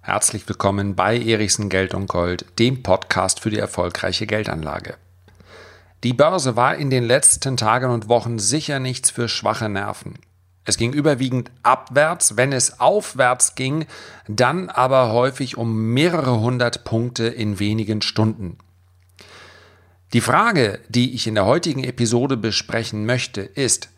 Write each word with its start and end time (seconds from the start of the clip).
Herzlich 0.00 0.46
willkommen 0.48 0.94
bei 0.94 1.18
Erichsen 1.18 1.68
Geld 1.68 1.94
und 1.94 2.06
Gold, 2.06 2.44
dem 2.58 2.82
Podcast 2.82 3.40
für 3.40 3.50
die 3.50 3.58
erfolgreiche 3.58 4.26
Geldanlage. 4.26 4.96
Die 6.04 6.12
Börse 6.12 6.54
war 6.56 6.76
in 6.76 6.90
den 6.90 7.04
letzten 7.04 7.56
Tagen 7.56 7.90
und 7.90 8.08
Wochen 8.08 8.38
sicher 8.38 8.78
nichts 8.78 9.10
für 9.10 9.28
schwache 9.28 9.68
Nerven. 9.68 10.18
Es 10.64 10.76
ging 10.76 10.92
überwiegend 10.92 11.50
abwärts, 11.62 12.36
wenn 12.36 12.52
es 12.52 12.78
aufwärts 12.78 13.54
ging, 13.54 13.86
dann 14.28 14.68
aber 14.68 15.12
häufig 15.12 15.56
um 15.56 15.92
mehrere 15.92 16.40
hundert 16.40 16.84
Punkte 16.84 17.26
in 17.26 17.58
wenigen 17.58 18.02
Stunden. 18.02 18.58
Die 20.12 20.20
Frage, 20.20 20.78
die 20.88 21.14
ich 21.14 21.26
in 21.26 21.34
der 21.36 21.46
heutigen 21.46 21.84
Episode 21.84 22.36
besprechen 22.36 23.06
möchte, 23.06 23.40
ist, 23.40 23.88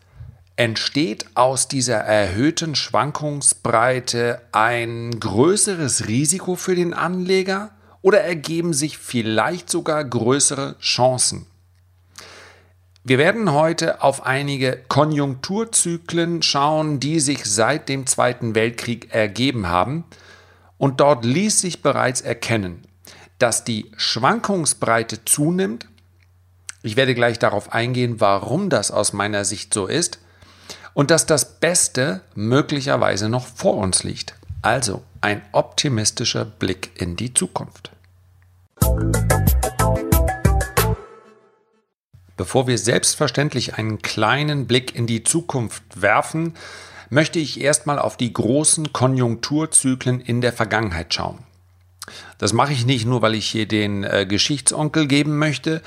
entsteht 0.55 1.25
aus 1.33 1.67
dieser 1.67 1.97
erhöhten 1.97 2.75
Schwankungsbreite 2.75 4.41
ein 4.51 5.19
größeres 5.19 6.07
Risiko 6.07 6.55
für 6.55 6.75
den 6.75 6.93
Anleger 6.93 7.71
oder 8.01 8.21
ergeben 8.21 8.73
sich 8.73 8.97
vielleicht 8.97 9.69
sogar 9.69 10.03
größere 10.03 10.77
Chancen? 10.79 11.47
Wir 13.07 13.19
werden 13.19 13.51
heute 13.51 14.01
auf 14.01 14.25
einige 14.25 14.81
Konjunkturzyklen 14.87 16.41
schauen, 16.41 16.99
die 16.99 17.19
sich 17.19 17.45
seit 17.45 17.87
dem 17.87 18.07
Zweiten 18.07 18.55
Weltkrieg 18.55 19.13
ergeben 19.13 19.67
haben. 19.67 20.05
Und 20.79 20.99
dort 21.01 21.23
ließ 21.23 21.61
sich 21.61 21.83
bereits 21.83 22.21
erkennen, 22.21 22.81
dass 23.37 23.63
die 23.63 23.91
Schwankungsbreite 23.95 25.23
zunimmt. 25.23 25.87
Ich 26.81 26.95
werde 26.95 27.13
gleich 27.13 27.37
darauf 27.37 27.71
eingehen, 27.71 28.19
warum 28.21 28.71
das 28.71 28.89
aus 28.89 29.13
meiner 29.13 29.45
Sicht 29.45 29.71
so 29.71 29.85
ist. 29.85 30.19
Und 30.95 31.11
dass 31.11 31.25
das 31.25 31.59
Beste 31.59 32.21
möglicherweise 32.35 33.27
noch 33.27 33.45
vor 33.45 33.75
uns 33.75 34.03
liegt. 34.03 34.33
Also 34.61 35.03
ein 35.19 35.41
optimistischer 35.51 36.45
Blick 36.45 36.89
in 36.95 37.17
die 37.17 37.33
Zukunft. 37.33 37.91
Bevor 42.37 42.67
wir 42.67 42.77
selbstverständlich 42.77 43.75
einen 43.75 44.01
kleinen 44.01 44.67
Blick 44.67 44.95
in 44.95 45.05
die 45.05 45.23
Zukunft 45.23 45.83
werfen, 46.01 46.53
möchte 47.09 47.39
ich 47.39 47.59
erstmal 47.59 47.99
auf 47.99 48.15
die 48.15 48.31
großen 48.31 48.93
Konjunkturzyklen 48.93 50.21
in 50.21 50.39
der 50.39 50.53
Vergangenheit 50.53 51.13
schauen. 51.13 51.39
Das 52.37 52.53
mache 52.53 52.71
ich 52.71 52.85
nicht 52.85 53.05
nur, 53.05 53.21
weil 53.21 53.35
ich 53.35 53.47
hier 53.47 53.67
den 53.67 54.05
äh, 54.05 54.25
Geschichtsonkel 54.25 55.07
geben 55.07 55.37
möchte, 55.37 55.81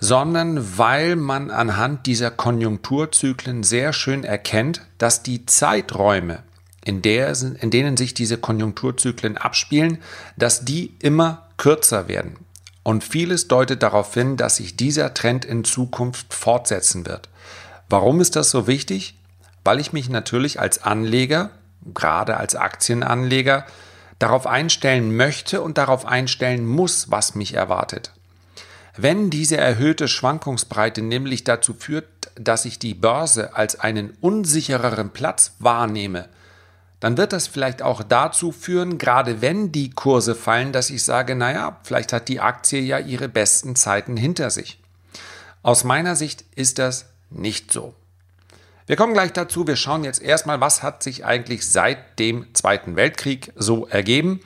sondern 0.00 0.78
weil 0.78 1.14
man 1.14 1.50
anhand 1.50 2.06
dieser 2.06 2.30
Konjunkturzyklen 2.30 3.62
sehr 3.62 3.92
schön 3.92 4.24
erkennt, 4.24 4.82
dass 4.98 5.22
die 5.22 5.44
Zeiträume, 5.46 6.42
in, 6.82 7.02
der, 7.02 7.30
in 7.60 7.70
denen 7.70 7.98
sich 7.98 8.14
diese 8.14 8.38
Konjunkturzyklen 8.38 9.36
abspielen, 9.36 9.98
dass 10.36 10.64
die 10.64 10.96
immer 11.00 11.46
kürzer 11.58 12.08
werden. 12.08 12.36
Und 12.82 13.04
vieles 13.04 13.46
deutet 13.46 13.82
darauf 13.82 14.14
hin, 14.14 14.38
dass 14.38 14.56
sich 14.56 14.74
dieser 14.76 15.12
Trend 15.12 15.44
in 15.44 15.64
Zukunft 15.64 16.32
fortsetzen 16.32 17.06
wird. 17.06 17.28
Warum 17.90 18.22
ist 18.22 18.36
das 18.36 18.50
so 18.50 18.66
wichtig? 18.66 19.18
Weil 19.64 19.80
ich 19.80 19.92
mich 19.92 20.08
natürlich 20.08 20.58
als 20.58 20.82
Anleger, 20.82 21.50
gerade 21.92 22.38
als 22.38 22.54
Aktienanleger, 22.56 23.66
darauf 24.18 24.46
einstellen 24.46 25.14
möchte 25.14 25.60
und 25.60 25.76
darauf 25.76 26.06
einstellen 26.06 26.66
muss, 26.66 27.10
was 27.10 27.34
mich 27.34 27.54
erwartet. 27.54 28.12
Wenn 29.02 29.30
diese 29.30 29.56
erhöhte 29.56 30.08
Schwankungsbreite 30.08 31.00
nämlich 31.00 31.42
dazu 31.42 31.72
führt, 31.72 32.04
dass 32.34 32.66
ich 32.66 32.78
die 32.78 32.92
Börse 32.92 33.56
als 33.56 33.80
einen 33.80 34.10
unsichereren 34.20 35.08
Platz 35.08 35.54
wahrnehme, 35.58 36.28
dann 37.00 37.16
wird 37.16 37.32
das 37.32 37.46
vielleicht 37.46 37.80
auch 37.80 38.02
dazu 38.02 38.52
führen, 38.52 38.98
gerade 38.98 39.40
wenn 39.40 39.72
die 39.72 39.88
Kurse 39.88 40.34
fallen, 40.34 40.72
dass 40.72 40.90
ich 40.90 41.02
sage, 41.02 41.34
naja, 41.34 41.78
vielleicht 41.82 42.12
hat 42.12 42.28
die 42.28 42.40
Aktie 42.40 42.80
ja 42.80 42.98
ihre 42.98 43.30
besten 43.30 43.74
Zeiten 43.74 44.18
hinter 44.18 44.50
sich. 44.50 44.78
Aus 45.62 45.82
meiner 45.82 46.14
Sicht 46.14 46.44
ist 46.54 46.78
das 46.78 47.06
nicht 47.30 47.72
so. 47.72 47.94
Wir 48.86 48.96
kommen 48.96 49.14
gleich 49.14 49.32
dazu. 49.32 49.66
Wir 49.66 49.76
schauen 49.76 50.04
jetzt 50.04 50.20
erstmal, 50.20 50.60
was 50.60 50.82
hat 50.82 51.02
sich 51.02 51.24
eigentlich 51.24 51.66
seit 51.66 52.18
dem 52.18 52.54
Zweiten 52.54 52.96
Weltkrieg 52.96 53.50
so 53.56 53.86
ergeben. 53.86 54.40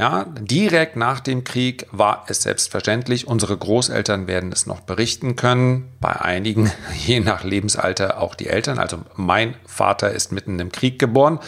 Ja, 0.00 0.24
direkt 0.24 0.96
nach 0.96 1.20
dem 1.20 1.44
Krieg 1.44 1.86
war 1.92 2.24
es 2.26 2.40
selbstverständlich. 2.40 3.26
Unsere 3.26 3.54
Großeltern 3.54 4.26
werden 4.26 4.50
es 4.50 4.64
noch 4.64 4.80
berichten 4.80 5.36
können. 5.36 5.92
Bei 6.00 6.18
einigen, 6.18 6.72
je 6.96 7.20
nach 7.20 7.44
Lebensalter, 7.44 8.18
auch 8.18 8.34
die 8.34 8.46
Eltern. 8.46 8.78
Also 8.78 9.00
mein 9.14 9.56
Vater 9.66 10.10
ist 10.10 10.32
mitten 10.32 10.58
im 10.58 10.72
Krieg 10.72 10.98
geboren 10.98 11.38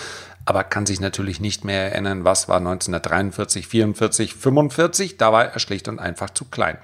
aber 0.44 0.64
kann 0.64 0.86
sich 0.86 1.00
natürlich 1.00 1.38
nicht 1.38 1.64
mehr 1.64 1.92
erinnern, 1.92 2.24
was 2.24 2.48
war 2.48 2.56
1943, 2.56 3.68
44, 3.68 4.34
45. 4.34 5.16
Da 5.16 5.32
war 5.32 5.44
er 5.44 5.58
schlicht 5.60 5.86
und 5.86 6.00
einfach 6.00 6.30
zu 6.30 6.46
klein. 6.46 6.78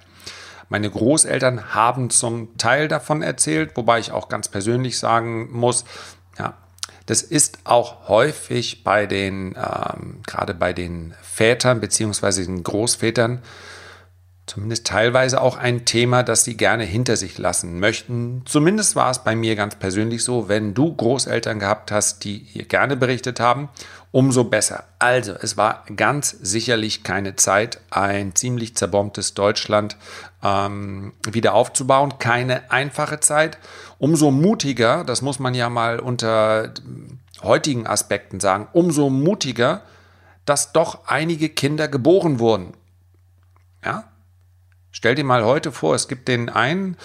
Meine 0.68 0.88
Großeltern 0.88 1.74
haben 1.74 2.08
zum 2.10 2.56
Teil 2.56 2.86
davon 2.86 3.20
erzählt, 3.20 3.72
wobei 3.74 3.98
ich 3.98 4.12
auch 4.12 4.28
ganz 4.28 4.48
persönlich 4.48 4.96
sagen 4.96 5.50
muss, 5.50 5.84
ja, 6.38 6.54
das 7.08 7.22
ist 7.22 7.60
auch 7.64 8.06
häufig 8.08 8.84
bei 8.84 9.06
den, 9.06 9.56
ähm, 9.56 10.20
gerade 10.26 10.52
bei 10.52 10.74
den 10.74 11.14
Vätern 11.22 11.80
beziehungsweise 11.80 12.44
den 12.44 12.62
Großvätern, 12.62 13.40
zumindest 14.44 14.86
teilweise 14.86 15.40
auch 15.40 15.56
ein 15.56 15.86
Thema, 15.86 16.22
das 16.22 16.44
sie 16.44 16.58
gerne 16.58 16.84
hinter 16.84 17.16
sich 17.16 17.38
lassen 17.38 17.80
möchten. 17.80 18.42
Zumindest 18.44 18.94
war 18.94 19.10
es 19.10 19.20
bei 19.20 19.34
mir 19.34 19.56
ganz 19.56 19.76
persönlich 19.76 20.22
so, 20.22 20.50
wenn 20.50 20.74
du 20.74 20.94
Großeltern 20.94 21.58
gehabt 21.58 21.90
hast, 21.92 22.24
die 22.24 22.46
hier 22.46 22.66
gerne 22.66 22.94
berichtet 22.94 23.40
haben, 23.40 23.70
umso 24.10 24.44
besser. 24.44 24.84
Also, 24.98 25.32
es 25.32 25.56
war 25.56 25.84
ganz 25.96 26.30
sicherlich 26.30 27.02
keine 27.04 27.36
Zeit, 27.36 27.80
ein 27.90 28.34
ziemlich 28.34 28.76
zerbombtes 28.76 29.34
Deutschland 29.34 29.96
ähm, 30.42 31.12
wieder 31.30 31.54
aufzubauen. 31.54 32.18
Keine 32.18 32.70
einfache 32.70 33.20
Zeit. 33.20 33.58
Umso 33.98 34.30
mutiger, 34.30 35.04
das 35.04 35.22
muss 35.22 35.38
man 35.38 35.54
ja 35.54 35.68
mal 35.68 36.00
unter 36.00 36.72
heutigen 37.42 37.86
Aspekten 37.86 38.40
sagen, 38.40 38.68
umso 38.72 39.10
mutiger, 39.10 39.82
dass 40.44 40.72
doch 40.72 41.06
einige 41.06 41.48
Kinder 41.48 41.88
geboren 41.88 42.38
wurden. 42.38 42.74
Ja, 43.84 44.04
Stell 44.98 45.14
dir 45.14 45.24
mal 45.24 45.44
heute 45.44 45.70
vor, 45.70 45.94
es 45.94 46.08
gibt 46.08 46.26
den 46.26 46.48
einen 46.48 46.96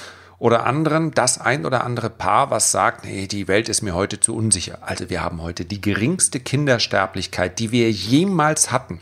oder 0.44 0.66
anderen, 0.66 1.12
das 1.12 1.40
ein 1.40 1.66
oder 1.66 1.86
andere 1.86 2.10
Paar, 2.10 2.50
was 2.52 2.70
sagt, 2.70 3.06
nee, 3.06 3.28
die 3.28 3.48
Welt 3.48 3.70
ist 3.70 3.82
mir 3.82 3.96
heute 3.96 4.20
zu 4.20 4.36
unsicher. 4.36 4.80
Also 4.82 5.10
wir 5.10 5.24
haben 5.24 5.42
heute 5.42 5.64
die 5.64 5.80
geringste 5.80 6.42
Kindersterblichkeit, 6.42 7.60
die 7.60 7.72
wir 7.72 7.90
jemals 7.90 8.70
hatten. 8.70 9.00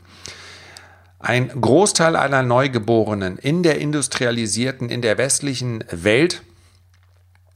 Ein 1.18 1.48
Großteil 1.60 2.16
aller 2.16 2.44
Neugeborenen 2.44 3.40
in 3.40 3.64
der 3.64 3.80
industrialisierten, 3.80 4.90
in 4.90 5.02
der 5.02 5.18
westlichen 5.18 5.84
Welt 5.90 6.44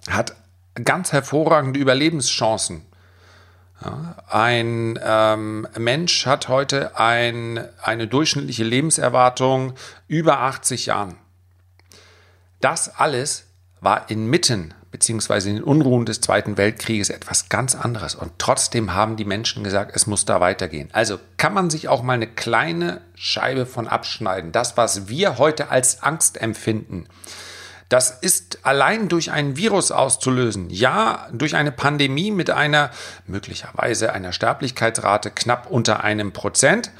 hat 0.09 0.35
ganz 0.83 1.11
hervorragende 1.11 1.79
Überlebenschancen. 1.79 2.81
Ja, 3.83 4.15
ein 4.27 4.97
ähm, 5.03 5.67
Mensch 5.77 6.25
hat 6.25 6.47
heute 6.47 6.97
ein, 6.97 7.63
eine 7.83 8.07
durchschnittliche 8.07 8.63
Lebenserwartung 8.63 9.73
über 10.07 10.39
80 10.39 10.87
Jahren. 10.87 11.17
Das 12.61 12.89
alles 12.95 13.45
war 13.81 14.09
inmitten 14.09 14.73
beziehungsweise 14.95 15.49
in 15.49 15.55
den 15.55 15.63
Unruhen 15.65 16.05
des 16.05 16.21
Zweiten 16.21 16.55
Weltkrieges 16.55 17.09
etwas 17.09 17.49
ganz 17.49 17.75
anderes. 17.75 18.15
Und 18.15 18.31
trotzdem 18.37 18.93
haben 18.93 19.17
die 19.17 19.25
Menschen 19.25 19.61
gesagt, 19.61 19.91
es 19.93 20.07
muss 20.07 20.23
da 20.23 20.39
weitergehen. 20.39 20.87
Also 20.93 21.19
kann 21.35 21.53
man 21.53 21.69
sich 21.69 21.89
auch 21.89 22.01
mal 22.01 22.13
eine 22.13 22.27
kleine 22.27 23.01
Scheibe 23.13 23.65
von 23.65 23.89
abschneiden. 23.89 24.53
Das, 24.53 24.77
was 24.77 25.09
wir 25.09 25.37
heute 25.37 25.69
als 25.69 26.01
Angst 26.01 26.41
empfinden, 26.41 27.07
das 27.89 28.09
ist 28.09 28.59
allein 28.63 29.09
durch 29.09 29.31
ein 29.31 29.57
Virus 29.57 29.91
auszulösen. 29.91 30.69
Ja, 30.69 31.27
durch 31.33 31.57
eine 31.57 31.73
Pandemie 31.73 32.31
mit 32.31 32.49
einer 32.49 32.89
möglicherweise 33.27 34.13
einer 34.13 34.31
Sterblichkeitsrate 34.31 35.29
knapp 35.29 35.69
unter 35.69 36.05
einem 36.05 36.31
Prozent, 36.31 36.91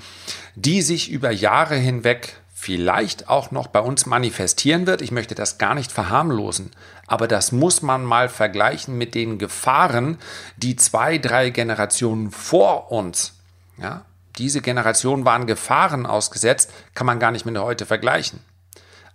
die 0.56 0.82
sich 0.82 1.10
über 1.10 1.32
Jahre 1.32 1.76
hinweg 1.76 2.34
vielleicht 2.66 3.30
auch 3.30 3.52
noch 3.52 3.68
bei 3.68 3.80
uns 3.80 4.08
manifestieren 4.08 4.88
wird. 4.88 5.04
Ich 5.04 5.12
möchte 5.12 5.36
das 5.36 5.60
gar 5.60 5.76
nicht 5.76 5.92
verharmlosen, 5.92 6.72
aber 7.06 7.28
das 7.28 7.52
muss 7.52 7.84
man 7.84 8.04
mal 8.04 8.28
vergleichen 8.28 8.98
mit 8.98 9.14
den 9.14 9.38
Gefahren, 9.38 10.18
die 10.58 10.76
zwei, 10.76 11.20
drei 11.20 11.52
Generationen 11.52 12.32
vor 12.32 12.92
uns, 12.92 13.36
ja, 13.78 14.04
diese 14.40 14.62
Generationen 14.62 15.26
waren 15.26 15.46
Gefahren 15.46 16.08
ausgesetzt, 16.08 16.74
kann 16.96 17.06
man 17.06 17.20
gar 17.20 17.30
nicht 17.30 17.46
mit 17.46 17.56
heute 17.56 17.86
vergleichen. 17.86 18.40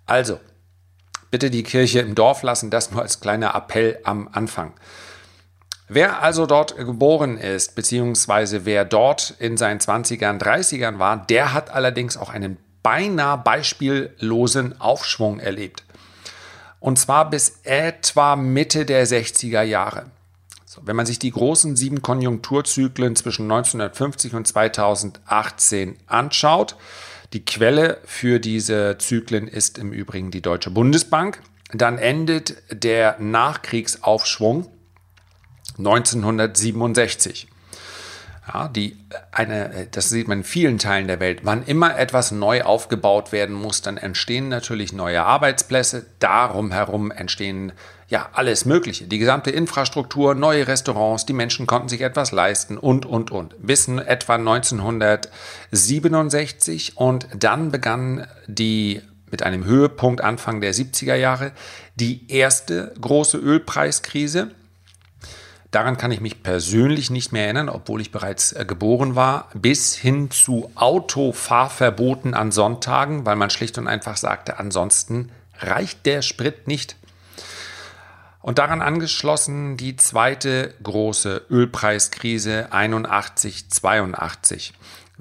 Also, 0.07 0.39
bitte 1.33 1.51
die 1.51 1.65
Kirche 1.65 1.99
im 1.99 2.15
Dorf 2.15 2.45
lassen, 2.45 2.71
das 2.71 2.93
nur 2.93 3.03
als 3.03 3.19
kleiner 3.19 3.57
Appell 3.57 3.99
am 4.05 4.29
Anfang. 4.31 4.75
Wer 5.89 6.23
also 6.23 6.47
dort 6.47 6.77
geboren 6.77 7.37
ist, 7.37 7.75
beziehungsweise 7.75 8.65
wer 8.65 8.85
dort 8.85 9.35
in 9.41 9.57
seinen 9.57 9.81
20ern, 9.81 10.39
30ern 10.39 11.01
war, 11.01 11.27
der 11.27 11.53
hat 11.53 11.71
allerdings 11.71 12.17
auch 12.17 12.31
einen 12.31 12.57
beinahe 12.83 13.39
beispiellosen 13.39 14.81
Aufschwung 14.81 15.41
erlebt. 15.41 15.85
Und 16.79 16.99
zwar 16.99 17.29
bis 17.29 17.61
etwa 17.63 18.37
Mitte 18.37 18.87
der 18.87 19.07
60er 19.07 19.63
Jahre. 19.63 20.07
So, 20.65 20.81
Wenn 20.85 20.97
man 20.97 21.07
sich 21.07 21.19
die 21.19 21.33
großen 21.33 21.77
sieben 21.77 22.01
Konjunkturzyklen 22.01 23.17
zwischen 23.17 23.51
1950 23.51 24.35
und 24.35 24.47
2018 24.47 25.97
anschaut, 26.07 26.77
die 27.33 27.45
Quelle 27.45 27.99
für 28.05 28.41
diese 28.41 28.97
Zyklen 28.99 29.47
ist 29.47 29.79
im 29.79 29.93
Übrigen 29.93 30.31
die 30.31 30.43
Deutsche 30.43 30.71
Bundesbank, 30.71 31.43
dann 31.73 31.99
endet 31.99 32.57
der 32.71 33.17
Nachkriegsaufschwung 33.19 34.69
1967. 35.79 37.49
Ja, 38.47 38.69
die 38.69 38.97
eine, 39.33 39.89
das 39.91 40.09
sieht 40.09 40.27
man 40.27 40.39
in 40.39 40.45
vielen 40.45 40.79
Teilen 40.79 41.07
der 41.07 41.21
Welt. 41.21 41.41
Wann 41.43 41.63
immer 41.63 41.99
etwas 41.99 42.33
neu 42.33 42.63
aufgebaut 42.63 43.33
werden 43.33 43.55
muss, 43.55 43.83
dann 43.83 43.97
entstehen 43.97 44.49
natürlich 44.49 44.93
neue 44.93 45.23
Arbeitsplätze. 45.23 46.07
Darum 46.19 46.73
herum 46.73 47.11
entstehen 47.11 47.73
ja 48.09 48.29
alles 48.33 48.65
Mögliche. 48.65 49.07
Die 49.07 49.19
gesamte 49.19 49.51
Infrastruktur, 49.51 50.35
neue 50.35 50.67
Restaurants, 50.67 51.27
die 51.27 51.33
Menschen 51.33 51.67
konnten 51.67 51.89
sich 51.89 52.01
etwas 52.01 52.33
leisten 52.33 52.77
und, 52.77 53.07
und, 53.07 53.31
und. 53.31 53.55
Bis 53.65 53.87
etwa 53.89 54.35
1967 54.35 56.97
und 56.97 57.29
dann 57.39 57.71
begann 57.71 58.27
die 58.47 59.01
mit 59.31 59.45
einem 59.45 59.65
Höhepunkt 59.65 60.23
Anfang 60.23 60.61
der 60.61 60.75
70er 60.75 61.15
Jahre 61.15 61.53
die 61.95 62.29
erste 62.29 62.93
große 63.01 63.39
Ölpreiskrise 63.39 64.51
Daran 65.71 65.97
kann 65.97 66.11
ich 66.11 66.21
mich 66.21 66.43
persönlich 66.43 67.11
nicht 67.11 67.33
mehr 67.33 67.45
erinnern, 67.45 67.69
obwohl 67.69 68.01
ich 68.01 68.11
bereits 68.11 68.53
äh, 68.53 68.65
geboren 68.65 69.15
war, 69.15 69.49
bis 69.55 69.95
hin 69.95 70.31
zu 70.31 70.71
Autofahrverboten 70.75 72.35
an 72.35 72.51
Sonntagen, 72.51 73.25
weil 73.25 73.37
man 73.37 73.51
schlicht 73.51 73.79
und 73.79 73.87
einfach 73.87 74.17
sagte, 74.17 74.59
ansonsten 74.59 75.31
reicht 75.59 76.07
der 76.07 76.23
Sprit 76.23 76.67
nicht. 76.67 76.97
Und 78.43 78.59
daran 78.59 78.83
angeschlossen 78.83 79.77
die 79.77 79.95
zweite 79.97 80.75
große 80.83 81.43
Ölpreiskrise 81.51 82.73
81-82. 82.73 84.73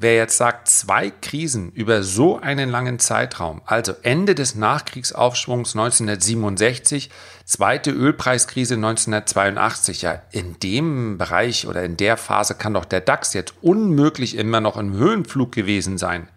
Wer 0.02 0.16
jetzt 0.16 0.38
sagt, 0.38 0.70
zwei 0.70 1.10
Krisen 1.10 1.74
über 1.74 2.04
so 2.04 2.40
einen 2.40 2.70
langen 2.70 3.00
Zeitraum, 3.00 3.62
also 3.66 3.94
Ende 4.02 4.34
des 4.34 4.56
Nachkriegsaufschwungs 4.56 5.76
1967, 5.76 7.10
zweite 7.44 7.92
Ölpreiskrise 7.92 8.76
1982, 8.76 10.04
ja, 10.04 10.22
in 10.32 10.58
dem 10.60 11.18
Bereich 11.18 11.68
oder 11.68 11.84
in 11.84 11.98
der 11.98 12.16
Phase 12.16 12.56
kann 12.56 12.76
doch 12.76 12.86
der 12.86 13.02
DAX 13.02 13.34
jetzt 13.34 13.56
unmöglich 13.60 14.38
immer 14.38 14.62
noch 14.62 14.78
im 14.78 14.94
Höhenflug 14.94 15.52
gewesen 15.52 15.98
sein. 15.98 16.30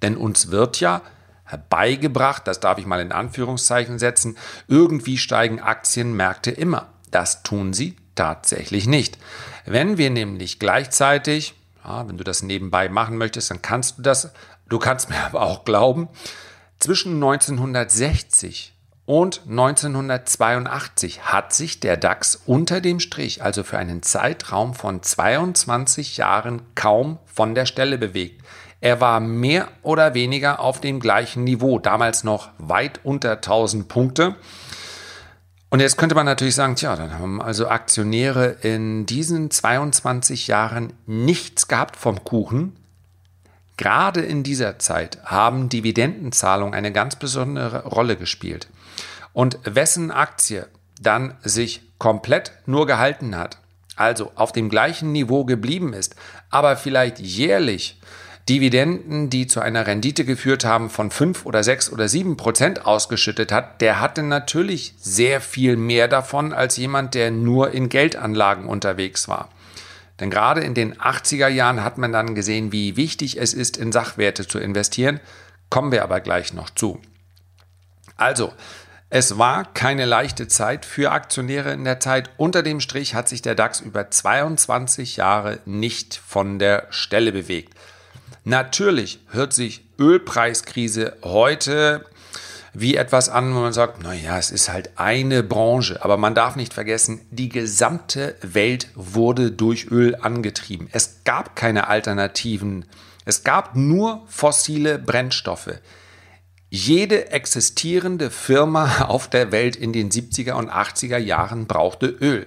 Denn 0.00 0.16
uns 0.16 0.52
wird 0.52 0.78
ja 0.78 1.02
herbeigebracht, 1.42 2.46
das 2.46 2.60
darf 2.60 2.78
ich 2.78 2.86
mal 2.86 3.00
in 3.00 3.10
Anführungszeichen 3.10 3.98
setzen, 3.98 4.36
irgendwie 4.68 5.18
steigen 5.18 5.58
Aktienmärkte 5.58 6.52
immer. 6.52 6.92
Das 7.10 7.42
tun 7.42 7.72
sie 7.72 7.96
tatsächlich 8.14 8.86
nicht. 8.86 9.18
Wenn 9.66 9.98
wir 9.98 10.10
nämlich 10.10 10.60
gleichzeitig 10.60 11.56
ja, 11.84 12.08
wenn 12.08 12.16
du 12.16 12.24
das 12.24 12.42
nebenbei 12.42 12.88
machen 12.88 13.16
möchtest, 13.16 13.50
dann 13.50 13.62
kannst 13.62 13.98
du 13.98 14.02
das. 14.02 14.32
Du 14.68 14.78
kannst 14.78 15.10
mir 15.10 15.18
aber 15.26 15.42
auch 15.42 15.64
glauben, 15.64 16.08
zwischen 16.78 17.14
1960 17.14 18.72
und 19.04 19.42
1982 19.48 21.24
hat 21.24 21.52
sich 21.52 21.80
der 21.80 21.96
DAX 21.96 22.40
unter 22.46 22.80
dem 22.80 23.00
Strich, 23.00 23.42
also 23.42 23.64
für 23.64 23.78
einen 23.78 24.02
Zeitraum 24.02 24.74
von 24.74 25.02
22 25.02 26.16
Jahren, 26.16 26.62
kaum 26.74 27.18
von 27.26 27.54
der 27.54 27.66
Stelle 27.66 27.98
bewegt. 27.98 28.42
Er 28.80 29.00
war 29.00 29.20
mehr 29.20 29.68
oder 29.82 30.14
weniger 30.14 30.60
auf 30.60 30.80
dem 30.80 30.98
gleichen 30.98 31.44
Niveau, 31.44 31.78
damals 31.78 32.24
noch 32.24 32.50
weit 32.58 33.00
unter 33.04 33.32
1000 33.32 33.86
Punkte. 33.86 34.34
Und 35.72 35.80
jetzt 35.80 35.96
könnte 35.96 36.14
man 36.14 36.26
natürlich 36.26 36.54
sagen, 36.54 36.76
tja, 36.76 36.96
dann 36.96 37.18
haben 37.18 37.40
also 37.40 37.66
Aktionäre 37.66 38.58
in 38.60 39.06
diesen 39.06 39.50
22 39.50 40.46
Jahren 40.46 40.92
nichts 41.06 41.66
gehabt 41.66 41.96
vom 41.96 42.22
Kuchen. 42.24 42.76
Gerade 43.78 44.20
in 44.20 44.42
dieser 44.42 44.78
Zeit 44.78 45.24
haben 45.24 45.70
Dividendenzahlungen 45.70 46.74
eine 46.74 46.92
ganz 46.92 47.16
besondere 47.16 47.86
Rolle 47.86 48.16
gespielt. 48.16 48.68
Und 49.32 49.60
wessen 49.64 50.10
Aktie 50.10 50.66
dann 51.00 51.38
sich 51.40 51.80
komplett 51.96 52.52
nur 52.66 52.86
gehalten 52.86 53.34
hat, 53.34 53.56
also 53.96 54.30
auf 54.34 54.52
dem 54.52 54.68
gleichen 54.68 55.10
Niveau 55.10 55.46
geblieben 55.46 55.94
ist, 55.94 56.16
aber 56.50 56.76
vielleicht 56.76 57.18
jährlich 57.18 57.98
Dividenden, 58.48 59.30
die 59.30 59.46
zu 59.46 59.60
einer 59.60 59.86
Rendite 59.86 60.24
geführt 60.24 60.64
haben 60.64 60.90
von 60.90 61.10
5 61.10 61.46
oder 61.46 61.62
6 61.62 61.92
oder 61.92 62.08
7 62.08 62.36
Prozent 62.36 62.86
ausgeschüttet 62.86 63.52
hat, 63.52 63.80
der 63.80 64.00
hatte 64.00 64.22
natürlich 64.22 64.94
sehr 64.98 65.40
viel 65.40 65.76
mehr 65.76 66.08
davon 66.08 66.52
als 66.52 66.76
jemand, 66.76 67.14
der 67.14 67.30
nur 67.30 67.70
in 67.72 67.88
Geldanlagen 67.88 68.66
unterwegs 68.66 69.28
war. 69.28 69.48
Denn 70.18 70.30
gerade 70.30 70.60
in 70.60 70.74
den 70.74 70.94
80er 70.98 71.48
Jahren 71.48 71.84
hat 71.84 71.98
man 71.98 72.12
dann 72.12 72.34
gesehen, 72.34 72.72
wie 72.72 72.96
wichtig 72.96 73.40
es 73.40 73.54
ist, 73.54 73.76
in 73.76 73.92
Sachwerte 73.92 74.46
zu 74.46 74.58
investieren. 74.58 75.20
Kommen 75.70 75.92
wir 75.92 76.02
aber 76.02 76.20
gleich 76.20 76.52
noch 76.52 76.70
zu. 76.70 77.00
Also, 78.16 78.52
es 79.08 79.38
war 79.38 79.64
keine 79.72 80.04
leichte 80.04 80.48
Zeit 80.48 80.84
für 80.84 81.12
Aktionäre 81.12 81.72
in 81.72 81.84
der 81.84 82.00
Zeit. 82.00 82.30
Unter 82.38 82.62
dem 82.62 82.80
Strich 82.80 83.14
hat 83.14 83.28
sich 83.28 83.42
der 83.42 83.54
DAX 83.54 83.80
über 83.80 84.10
22 84.10 85.16
Jahre 85.16 85.58
nicht 85.64 86.20
von 86.26 86.58
der 86.58 86.86
Stelle 86.90 87.30
bewegt. 87.30 87.74
Natürlich 88.44 89.20
hört 89.28 89.52
sich 89.52 89.84
Ölpreiskrise 89.98 91.16
heute 91.22 92.04
wie 92.74 92.96
etwas 92.96 93.28
an, 93.28 93.54
wo 93.54 93.60
man 93.60 93.72
sagt, 93.72 94.02
naja, 94.02 94.38
es 94.38 94.50
ist 94.50 94.68
halt 94.70 94.90
eine 94.96 95.42
Branche. 95.42 96.02
Aber 96.02 96.16
man 96.16 96.34
darf 96.34 96.56
nicht 96.56 96.74
vergessen, 96.74 97.20
die 97.30 97.48
gesamte 97.48 98.34
Welt 98.40 98.88
wurde 98.94 99.50
durch 99.50 99.90
Öl 99.90 100.16
angetrieben. 100.16 100.88
Es 100.90 101.22
gab 101.24 101.54
keine 101.54 101.88
Alternativen. 101.88 102.86
Es 103.24 103.44
gab 103.44 103.76
nur 103.76 104.22
fossile 104.26 104.98
Brennstoffe. 104.98 105.74
Jede 106.70 107.30
existierende 107.30 108.30
Firma 108.30 109.04
auf 109.08 109.28
der 109.28 109.52
Welt 109.52 109.76
in 109.76 109.92
den 109.92 110.10
70er 110.10 110.52
und 110.52 110.70
80er 110.70 111.18
Jahren 111.18 111.66
brauchte 111.66 112.06
Öl. 112.06 112.46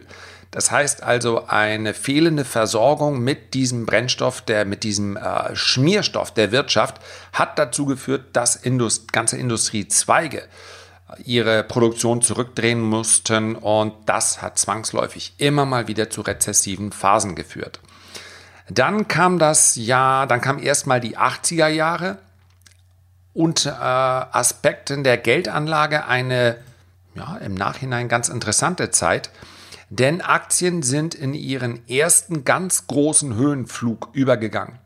Das 0.56 0.72
heißt 0.72 1.04
also, 1.04 1.48
eine 1.48 1.94
fehlende 1.94 2.46
Versorgung 2.46 3.20
mit 3.20 3.54
diesem 3.54 3.86
Brennstoff, 3.86 4.40
der, 4.40 4.64
mit 4.64 4.84
diesem 4.86 5.18
äh, 5.18 5.54
Schmierstoff 5.54 6.34
der 6.34 6.54
Wirtschaft, 6.54 7.02
hat 7.34 7.60
dazu 7.60 7.86
geführt, 7.86 8.28
dass 8.32 8.56
Indust 8.56 9.12
ganze 9.12 9.36
Industriezweige 9.36 10.44
ihre 11.26 11.62
Produktion 11.64 12.22
zurückdrehen 12.22 12.80
mussten 12.80 13.58
und 13.58 13.96
das 14.06 14.42
hat 14.42 14.58
zwangsläufig 14.58 15.34
immer 15.40 15.66
mal 15.66 15.90
wieder 15.90 16.10
zu 16.10 16.22
rezessiven 16.22 16.94
Phasen 16.94 17.36
geführt. 17.36 17.82
Dann 18.70 19.10
kam 19.10 19.40
das 19.40 19.76
Jahr, 19.76 20.26
dann 20.26 20.40
kam 20.40 20.58
erstmal 20.58 21.02
die 21.02 21.18
80er 21.18 21.68
Jahre 21.68 22.18
und 23.34 23.66
äh, 23.66 23.72
Aspekten 23.72 25.04
der 25.04 25.18
Geldanlage 25.18 26.06
eine 26.06 26.56
ja, 27.14 27.36
im 27.44 27.56
Nachhinein 27.56 28.08
ganz 28.08 28.30
interessante 28.30 28.90
Zeit. 28.92 29.32
Denn 29.90 30.22
Aktien 30.22 30.84
sind 30.84 31.16
in 31.16 31.34
ihren 31.34 31.88
ersten 31.88 32.44
ganz 32.44 32.88
großen 32.88 33.36
Höhenflug 33.36 34.10
übergegangen. 34.14 34.80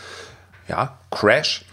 ja, 0.69 0.97
Crash. 1.11 1.65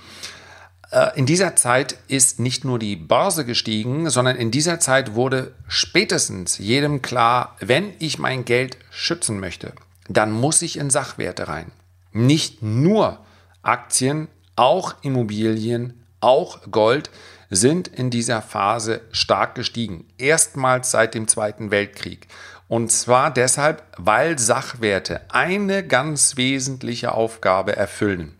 Äh, 0.91 1.15
in 1.17 1.27
dieser 1.27 1.55
Zeit 1.55 1.97
ist 2.07 2.39
nicht 2.39 2.65
nur 2.65 2.79
die 2.79 2.95
Börse 2.95 3.45
gestiegen, 3.45 4.09
sondern 4.09 4.35
in 4.35 4.49
dieser 4.49 4.79
Zeit 4.79 5.13
wurde 5.13 5.53
spätestens 5.67 6.57
jedem 6.57 7.03
klar, 7.03 7.55
wenn 7.59 7.93
ich 7.99 8.17
mein 8.17 8.43
Geld 8.43 8.79
schützen 8.89 9.39
möchte, 9.39 9.73
dann 10.09 10.31
muss 10.31 10.61
ich 10.61 10.77
in 10.77 10.89
Sachwerte 10.89 11.47
rein. 11.47 11.71
Nicht 12.11 12.61
nur 12.61 13.19
Aktien, 13.61 14.27
auch 14.55 14.95
Immobilien, 15.03 16.03
auch 16.19 16.59
Gold 16.69 17.09
sind 17.49 17.87
in 17.87 18.09
dieser 18.09 18.41
Phase 18.41 19.01
stark 19.11 19.55
gestiegen. 19.55 20.05
Erstmals 20.17 20.91
seit 20.91 21.13
dem 21.13 21.27
Zweiten 21.27 21.71
Weltkrieg. 21.71 22.27
Und 22.67 22.91
zwar 22.91 23.31
deshalb, 23.31 23.83
weil 23.97 24.37
Sachwerte 24.37 25.21
eine 25.29 25.85
ganz 25.85 26.37
wesentliche 26.37 27.13
Aufgabe 27.13 27.75
erfüllen. 27.75 28.35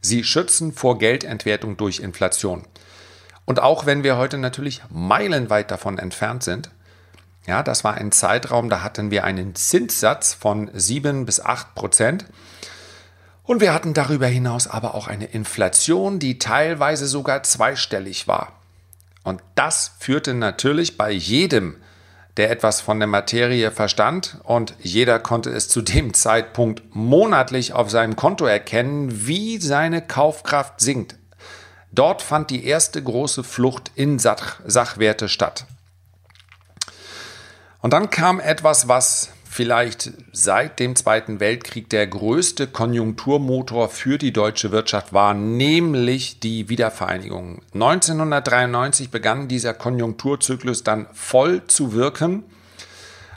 Sie 0.00 0.24
schützen 0.24 0.72
vor 0.72 0.98
Geldentwertung 0.98 1.76
durch 1.76 2.00
Inflation. 2.00 2.64
Und 3.46 3.60
auch 3.60 3.86
wenn 3.86 4.02
wir 4.02 4.16
heute 4.16 4.38
natürlich 4.38 4.82
meilenweit 4.90 5.70
davon 5.70 5.98
entfernt 5.98 6.42
sind, 6.42 6.70
ja, 7.46 7.62
das 7.62 7.84
war 7.84 7.94
ein 7.94 8.12
Zeitraum, 8.12 8.68
da 8.68 8.82
hatten 8.82 9.10
wir 9.10 9.24
einen 9.24 9.54
Zinssatz 9.54 10.34
von 10.34 10.70
7 10.72 11.26
bis 11.26 11.40
8 11.40 11.74
Prozent. 11.74 12.26
Und 13.44 13.60
wir 13.60 13.72
hatten 13.72 13.94
darüber 13.94 14.26
hinaus 14.26 14.66
aber 14.66 14.94
auch 14.94 15.06
eine 15.06 15.26
Inflation, 15.26 16.18
die 16.18 16.38
teilweise 16.38 17.06
sogar 17.06 17.44
zweistellig 17.44 18.26
war. 18.26 18.52
Und 19.22 19.42
das 19.54 19.92
führte 20.00 20.34
natürlich 20.34 20.96
bei 20.96 21.12
jedem, 21.12 21.76
der 22.36 22.50
etwas 22.50 22.80
von 22.80 22.98
der 22.98 23.06
Materie 23.06 23.70
verstand 23.70 24.38
und 24.42 24.74
jeder 24.80 25.18
konnte 25.20 25.50
es 25.50 25.68
zu 25.68 25.82
dem 25.82 26.14
Zeitpunkt 26.14 26.82
monatlich 26.94 27.72
auf 27.72 27.90
seinem 27.90 28.16
Konto 28.16 28.46
erkennen, 28.46 29.26
wie 29.26 29.58
seine 29.58 30.02
Kaufkraft 30.02 30.80
sinkt. 30.80 31.16
Dort 31.92 32.22
fand 32.22 32.50
die 32.50 32.64
erste 32.64 33.02
große 33.02 33.42
Flucht 33.42 33.92
in 33.94 34.18
Sach 34.18 34.60
Sachwerte 34.66 35.28
statt. 35.28 35.66
Und 37.86 37.92
dann 37.92 38.10
kam 38.10 38.40
etwas, 38.40 38.88
was 38.88 39.30
vielleicht 39.48 40.10
seit 40.32 40.80
dem 40.80 40.96
Zweiten 40.96 41.38
Weltkrieg 41.38 41.88
der 41.88 42.08
größte 42.08 42.66
Konjunkturmotor 42.66 43.88
für 43.90 44.18
die 44.18 44.32
deutsche 44.32 44.72
Wirtschaft 44.72 45.12
war, 45.12 45.34
nämlich 45.34 46.40
die 46.40 46.68
Wiedervereinigung. 46.68 47.62
1993 47.74 49.10
begann 49.12 49.46
dieser 49.46 49.72
Konjunkturzyklus 49.72 50.82
dann 50.82 51.06
voll 51.12 51.64
zu 51.68 51.92
wirken, 51.92 52.42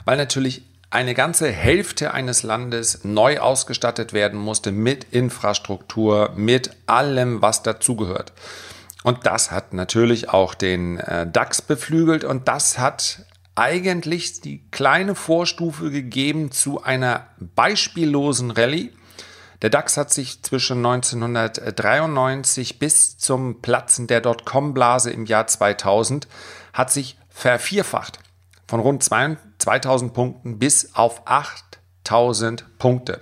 weil 0.04 0.16
natürlich 0.16 0.64
eine 0.90 1.14
ganze 1.14 1.52
Hälfte 1.52 2.12
eines 2.12 2.42
Landes 2.42 3.04
neu 3.04 3.38
ausgestattet 3.38 4.12
werden 4.12 4.40
musste 4.40 4.72
mit 4.72 5.04
Infrastruktur, 5.12 6.32
mit 6.34 6.72
allem, 6.86 7.40
was 7.40 7.62
dazugehört. 7.62 8.32
Und 9.04 9.26
das 9.26 9.52
hat 9.52 9.74
natürlich 9.74 10.28
auch 10.28 10.54
den 10.54 10.98
äh, 10.98 11.30
DAX 11.30 11.62
beflügelt 11.62 12.24
und 12.24 12.48
das 12.48 12.80
hat 12.80 13.20
eigentlich 13.60 14.40
die 14.40 14.64
kleine 14.70 15.14
Vorstufe 15.14 15.90
gegeben 15.90 16.50
zu 16.50 16.82
einer 16.82 17.26
beispiellosen 17.38 18.50
Rallye. 18.50 18.90
Der 19.60 19.68
DAX 19.68 19.98
hat 19.98 20.10
sich 20.10 20.42
zwischen 20.42 20.78
1993 20.78 22.78
bis 22.78 23.18
zum 23.18 23.60
Platzen 23.60 24.06
der 24.06 24.22
Dotcom-Blase 24.22 25.10
im 25.10 25.26
Jahr 25.26 25.46
2000 25.46 26.26
hat 26.72 26.90
sich 26.90 27.18
vervierfacht. 27.28 28.20
Von 28.66 28.80
rund 28.80 29.02
2000 29.02 30.14
Punkten 30.14 30.58
bis 30.58 30.94
auf 30.94 31.22
8000 31.26 32.78
Punkte. 32.78 33.20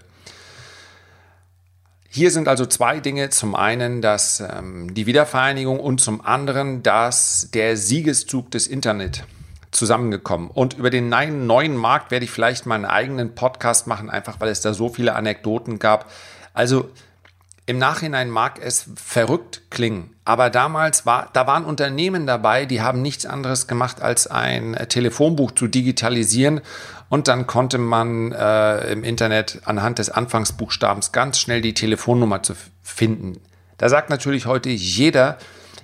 Hier 2.08 2.30
sind 2.30 2.46
also 2.46 2.64
zwei 2.64 3.00
Dinge. 3.00 3.30
Zum 3.30 3.56
einen 3.56 4.02
dass 4.02 4.38
ähm, 4.38 4.94
die 4.94 5.06
Wiedervereinigung 5.06 5.80
und 5.80 6.00
zum 6.00 6.24
anderen 6.24 6.84
dass 6.84 7.48
der 7.52 7.76
Siegeszug 7.76 8.52
des 8.52 8.68
Internet 8.68 9.24
zusammengekommen. 9.70 10.50
Und 10.50 10.74
über 10.78 10.90
den 10.90 11.08
neuen 11.08 11.76
Markt 11.76 12.10
werde 12.10 12.24
ich 12.24 12.30
vielleicht 12.30 12.66
mal 12.66 12.76
einen 12.76 12.84
eigenen 12.84 13.34
Podcast 13.34 13.86
machen, 13.86 14.10
einfach 14.10 14.40
weil 14.40 14.48
es 14.48 14.60
da 14.60 14.74
so 14.74 14.88
viele 14.88 15.14
Anekdoten 15.14 15.78
gab. 15.78 16.10
Also 16.54 16.90
im 17.66 17.76
Nachhinein 17.76 18.30
mag 18.30 18.58
es 18.62 18.86
verrückt 18.96 19.60
klingen, 19.68 20.14
aber 20.24 20.48
damals 20.48 21.04
war, 21.04 21.28
da 21.34 21.46
waren 21.46 21.66
Unternehmen 21.66 22.26
dabei, 22.26 22.64
die 22.64 22.80
haben 22.80 23.02
nichts 23.02 23.26
anderes 23.26 23.66
gemacht, 23.66 24.00
als 24.00 24.26
ein 24.26 24.74
Telefonbuch 24.88 25.52
zu 25.52 25.66
digitalisieren 25.66 26.62
und 27.10 27.28
dann 27.28 27.46
konnte 27.46 27.76
man 27.76 28.32
äh, 28.32 28.90
im 28.90 29.04
Internet 29.04 29.60
anhand 29.66 29.98
des 29.98 30.08
Anfangsbuchstabens 30.08 31.12
ganz 31.12 31.38
schnell 31.38 31.60
die 31.60 31.74
Telefonnummer 31.74 32.42
zu 32.42 32.54
finden. 32.82 33.38
Da 33.76 33.90
sagt 33.90 34.08
natürlich 34.08 34.46
heute 34.46 34.70
jeder, 34.70 35.36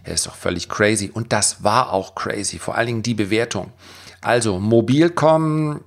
er 0.05 0.15
ist 0.15 0.27
doch 0.27 0.35
völlig 0.35 0.69
crazy. 0.69 1.11
Und 1.13 1.33
das 1.33 1.65
war 1.65 1.93
auch 1.93 2.15
crazy, 2.15 2.59
vor 2.59 2.77
allen 2.77 2.87
Dingen 2.87 3.03
die 3.03 3.15
Bewertung. 3.15 3.73
Also 4.21 4.59
Mobilcom, 4.59 5.81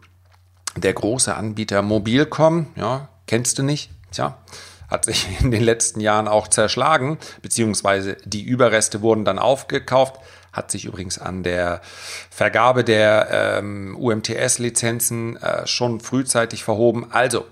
der 0.76 0.94
große 0.94 1.34
Anbieter 1.34 1.82
Mobilcom, 1.82 2.68
ja, 2.76 3.10
kennst 3.28 3.58
du 3.60 3.64
nicht? 3.64 3.92
Tja, 4.12 4.38
hat 4.90 5.06
sich 5.06 5.28
in 5.42 5.52
den 5.52 5.64
letzten 5.64 6.00
Jahren 6.00 6.28
auch 6.28 6.48
zerschlagen, 6.48 7.18
beziehungsweise 7.42 8.18
die 8.26 8.44
Überreste 8.44 9.02
wurden 9.02 9.26
dann 9.26 9.40
aufgekauft, 9.40 10.20
hat 10.52 10.72
sich 10.72 10.86
übrigens 10.86 11.20
an 11.20 11.44
der 11.44 11.82
Vergabe 12.32 12.84
der 12.84 13.28
ähm, 13.60 13.96
UMTS-Lizenzen 13.96 15.38
äh, 15.38 15.68
schon 15.68 16.00
frühzeitig 16.00 16.64
verhoben. 16.64 17.12
Also, 17.12 17.46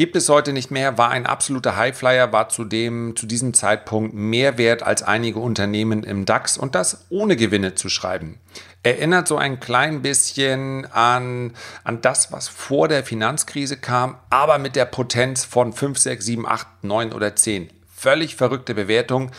Gibt 0.00 0.16
es 0.16 0.30
heute 0.30 0.54
nicht 0.54 0.70
mehr, 0.70 0.96
war 0.96 1.10
ein 1.10 1.26
absoluter 1.26 1.76
Highflyer, 1.76 2.32
war 2.32 2.48
zudem 2.48 3.16
zu 3.16 3.26
diesem 3.26 3.52
Zeitpunkt 3.52 4.14
mehr 4.14 4.56
wert 4.56 4.82
als 4.82 5.02
einige 5.02 5.40
Unternehmen 5.40 6.04
im 6.04 6.24
DAX 6.24 6.56
und 6.56 6.74
das 6.74 7.04
ohne 7.10 7.36
Gewinne 7.36 7.74
zu 7.74 7.90
schreiben. 7.90 8.40
Erinnert 8.82 9.28
so 9.28 9.36
ein 9.36 9.60
klein 9.60 10.00
bisschen 10.00 10.90
an, 10.90 11.52
an 11.84 12.00
das, 12.00 12.32
was 12.32 12.48
vor 12.48 12.88
der 12.88 13.04
Finanzkrise 13.04 13.76
kam, 13.76 14.16
aber 14.30 14.56
mit 14.56 14.74
der 14.74 14.86
Potenz 14.86 15.44
von 15.44 15.74
5, 15.74 15.98
6, 15.98 16.24
7, 16.24 16.46
8, 16.48 16.66
9 16.80 17.12
oder 17.12 17.36
10. 17.36 17.68
Völlig 17.94 18.36
verrückte 18.36 18.74
Bewertung 18.74 19.32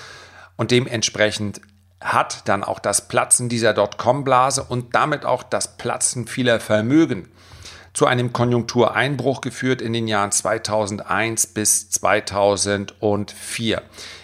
und 0.57 0.69
dementsprechend 0.69 1.59
hat 2.01 2.47
dann 2.47 2.63
auch 2.63 2.77
das 2.77 3.07
Platzen 3.07 3.49
dieser 3.49 3.73
Dotcom-Blase 3.73 4.61
und 4.61 4.93
damit 4.93 5.25
auch 5.25 5.41
das 5.41 5.77
Platzen 5.77 6.27
vieler 6.27 6.59
Vermögen 6.59 7.29
zu 7.93 8.05
einem 8.05 8.33
Konjunktureinbruch 8.33 9.41
geführt 9.41 9.81
in 9.81 9.93
den 9.93 10.07
Jahren 10.07 10.31
2001 10.31 11.47
bis 11.47 11.89
2004. 11.89 13.81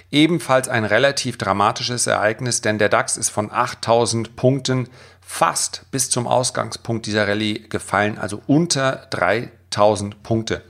Ebenfalls 0.09 0.69
ein 0.69 0.85
relativ 0.85 1.37
dramatisches 1.37 2.07
Ereignis, 2.07 2.61
denn 2.61 2.77
der 2.77 2.89
DAX 2.89 3.17
ist 3.17 3.29
von 3.29 3.51
8000 3.51 4.35
Punkten 4.37 4.87
fast 5.19 5.85
bis 5.91 6.09
zum 6.09 6.27
Ausgangspunkt 6.27 7.05
dieser 7.05 7.27
Rallye 7.27 7.67
gefallen, 7.67 8.17
also 8.17 8.41
unter 8.47 9.07
3000 9.09 10.23
Punkte. 10.23 10.63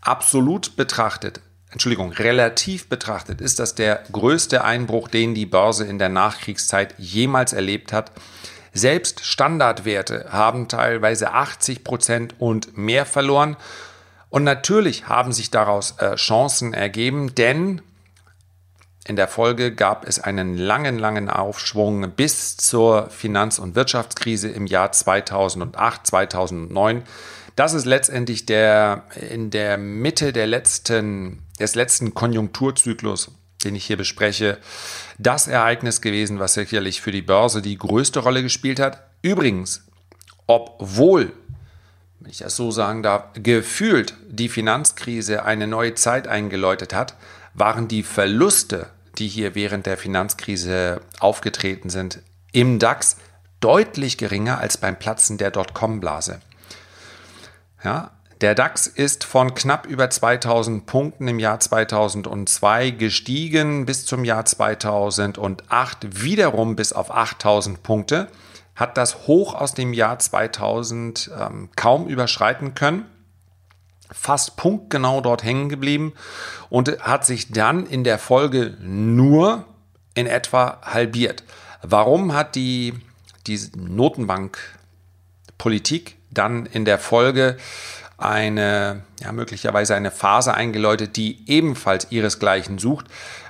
Absolut 0.00 0.74
betrachtet, 0.74 1.40
Entschuldigung, 1.72 2.12
relativ 2.12 2.88
betrachtet 2.88 3.40
ist 3.40 3.58
das 3.58 3.74
der 3.74 4.02
größte 4.12 4.62
Einbruch, 4.62 5.08
den 5.08 5.34
die 5.34 5.46
Börse 5.46 5.86
in 5.86 5.98
der 5.98 6.10
Nachkriegszeit 6.10 6.94
jemals 6.98 7.54
erlebt 7.54 7.94
hat. 7.94 8.12
Selbst 8.72 9.24
Standardwerte 9.24 10.26
haben 10.30 10.68
teilweise 10.68 11.32
80 11.32 11.84
Prozent 11.84 12.34
und 12.38 12.76
mehr 12.76 13.04
verloren. 13.04 13.56
Und 14.30 14.44
natürlich 14.44 15.08
haben 15.08 15.32
sich 15.32 15.50
daraus 15.50 15.98
äh, 15.98 16.14
Chancen 16.14 16.72
ergeben, 16.72 17.34
denn 17.34 17.82
in 19.06 19.16
der 19.16 19.28
Folge 19.28 19.74
gab 19.74 20.06
es 20.06 20.20
einen 20.20 20.56
langen, 20.56 20.98
langen 20.98 21.28
Aufschwung 21.28 22.12
bis 22.12 22.56
zur 22.56 23.10
Finanz- 23.10 23.58
und 23.58 23.74
Wirtschaftskrise 23.74 24.48
im 24.48 24.66
Jahr 24.66 24.92
2008, 24.92 26.06
2009. 26.06 27.02
Das 27.56 27.74
ist 27.74 27.84
letztendlich 27.84 28.46
der, 28.46 29.04
in 29.30 29.50
der 29.50 29.76
Mitte 29.76 30.32
der 30.32 30.46
letzten, 30.46 31.40
des 31.58 31.74
letzten 31.74 32.14
Konjunkturzyklus 32.14 33.32
den 33.64 33.74
ich 33.74 33.84
hier 33.84 33.96
bespreche, 33.96 34.58
das 35.18 35.48
Ereignis 35.48 36.00
gewesen, 36.00 36.38
was 36.38 36.54
sicherlich 36.54 37.00
für 37.00 37.12
die 37.12 37.22
Börse 37.22 37.62
die 37.62 37.78
größte 37.78 38.20
Rolle 38.20 38.42
gespielt 38.42 38.80
hat. 38.80 39.02
Übrigens, 39.22 39.84
obwohl, 40.46 41.32
wenn 42.20 42.30
ich 42.30 42.38
das 42.38 42.56
so 42.56 42.70
sagen 42.70 43.02
darf, 43.02 43.24
gefühlt 43.34 44.14
die 44.28 44.48
Finanzkrise 44.48 45.44
eine 45.44 45.66
neue 45.66 45.94
Zeit 45.94 46.28
eingeläutet 46.28 46.92
hat, 46.94 47.14
waren 47.54 47.88
die 47.88 48.02
Verluste, 48.02 48.88
die 49.18 49.28
hier 49.28 49.54
während 49.54 49.86
der 49.86 49.98
Finanzkrise 49.98 51.00
aufgetreten 51.20 51.90
sind, 51.90 52.20
im 52.52 52.78
DAX 52.78 53.16
deutlich 53.60 54.18
geringer 54.18 54.58
als 54.58 54.76
beim 54.76 54.98
Platzen 54.98 55.38
der 55.38 55.50
Dotcom-Blase. 55.50 56.40
Ja, 57.84 58.10
der 58.42 58.54
DAX 58.56 58.88
ist 58.88 59.24
von 59.24 59.54
knapp 59.54 59.86
über 59.86 60.10
2000 60.10 60.84
Punkten 60.84 61.28
im 61.28 61.38
Jahr 61.38 61.60
2002 61.60 62.90
gestiegen 62.90 63.86
bis 63.86 64.04
zum 64.04 64.24
Jahr 64.24 64.44
2008 64.44 66.24
wiederum 66.24 66.74
bis 66.74 66.92
auf 66.92 67.14
8000 67.14 67.84
Punkte, 67.84 68.26
hat 68.74 68.96
das 68.96 69.28
Hoch 69.28 69.54
aus 69.54 69.74
dem 69.74 69.92
Jahr 69.92 70.18
2000 70.18 71.30
ähm, 71.38 71.68
kaum 71.76 72.08
überschreiten 72.08 72.74
können, 72.74 73.06
fast 74.10 74.56
punktgenau 74.56 75.20
dort 75.20 75.44
hängen 75.44 75.68
geblieben 75.68 76.12
und 76.68 76.98
hat 77.00 77.24
sich 77.24 77.52
dann 77.52 77.86
in 77.86 78.02
der 78.02 78.18
Folge 78.18 78.76
nur 78.80 79.66
in 80.14 80.26
etwa 80.26 80.80
halbiert. 80.82 81.44
Warum 81.82 82.34
hat 82.34 82.56
die, 82.56 82.94
die 83.46 83.60
Notenbankpolitik 83.76 86.16
dann 86.30 86.66
in 86.66 86.84
der 86.84 86.98
Folge 86.98 87.56
eine, 88.24 89.02
ja, 89.22 89.32
möglicherweise 89.32 89.94
eine 89.94 90.10
Phase 90.10 90.54
eingeläutet, 90.54 91.16
die 91.16 91.42
ebenfalls 91.46 92.08
ihresgleichen 92.10 92.78
sucht, 92.78 93.06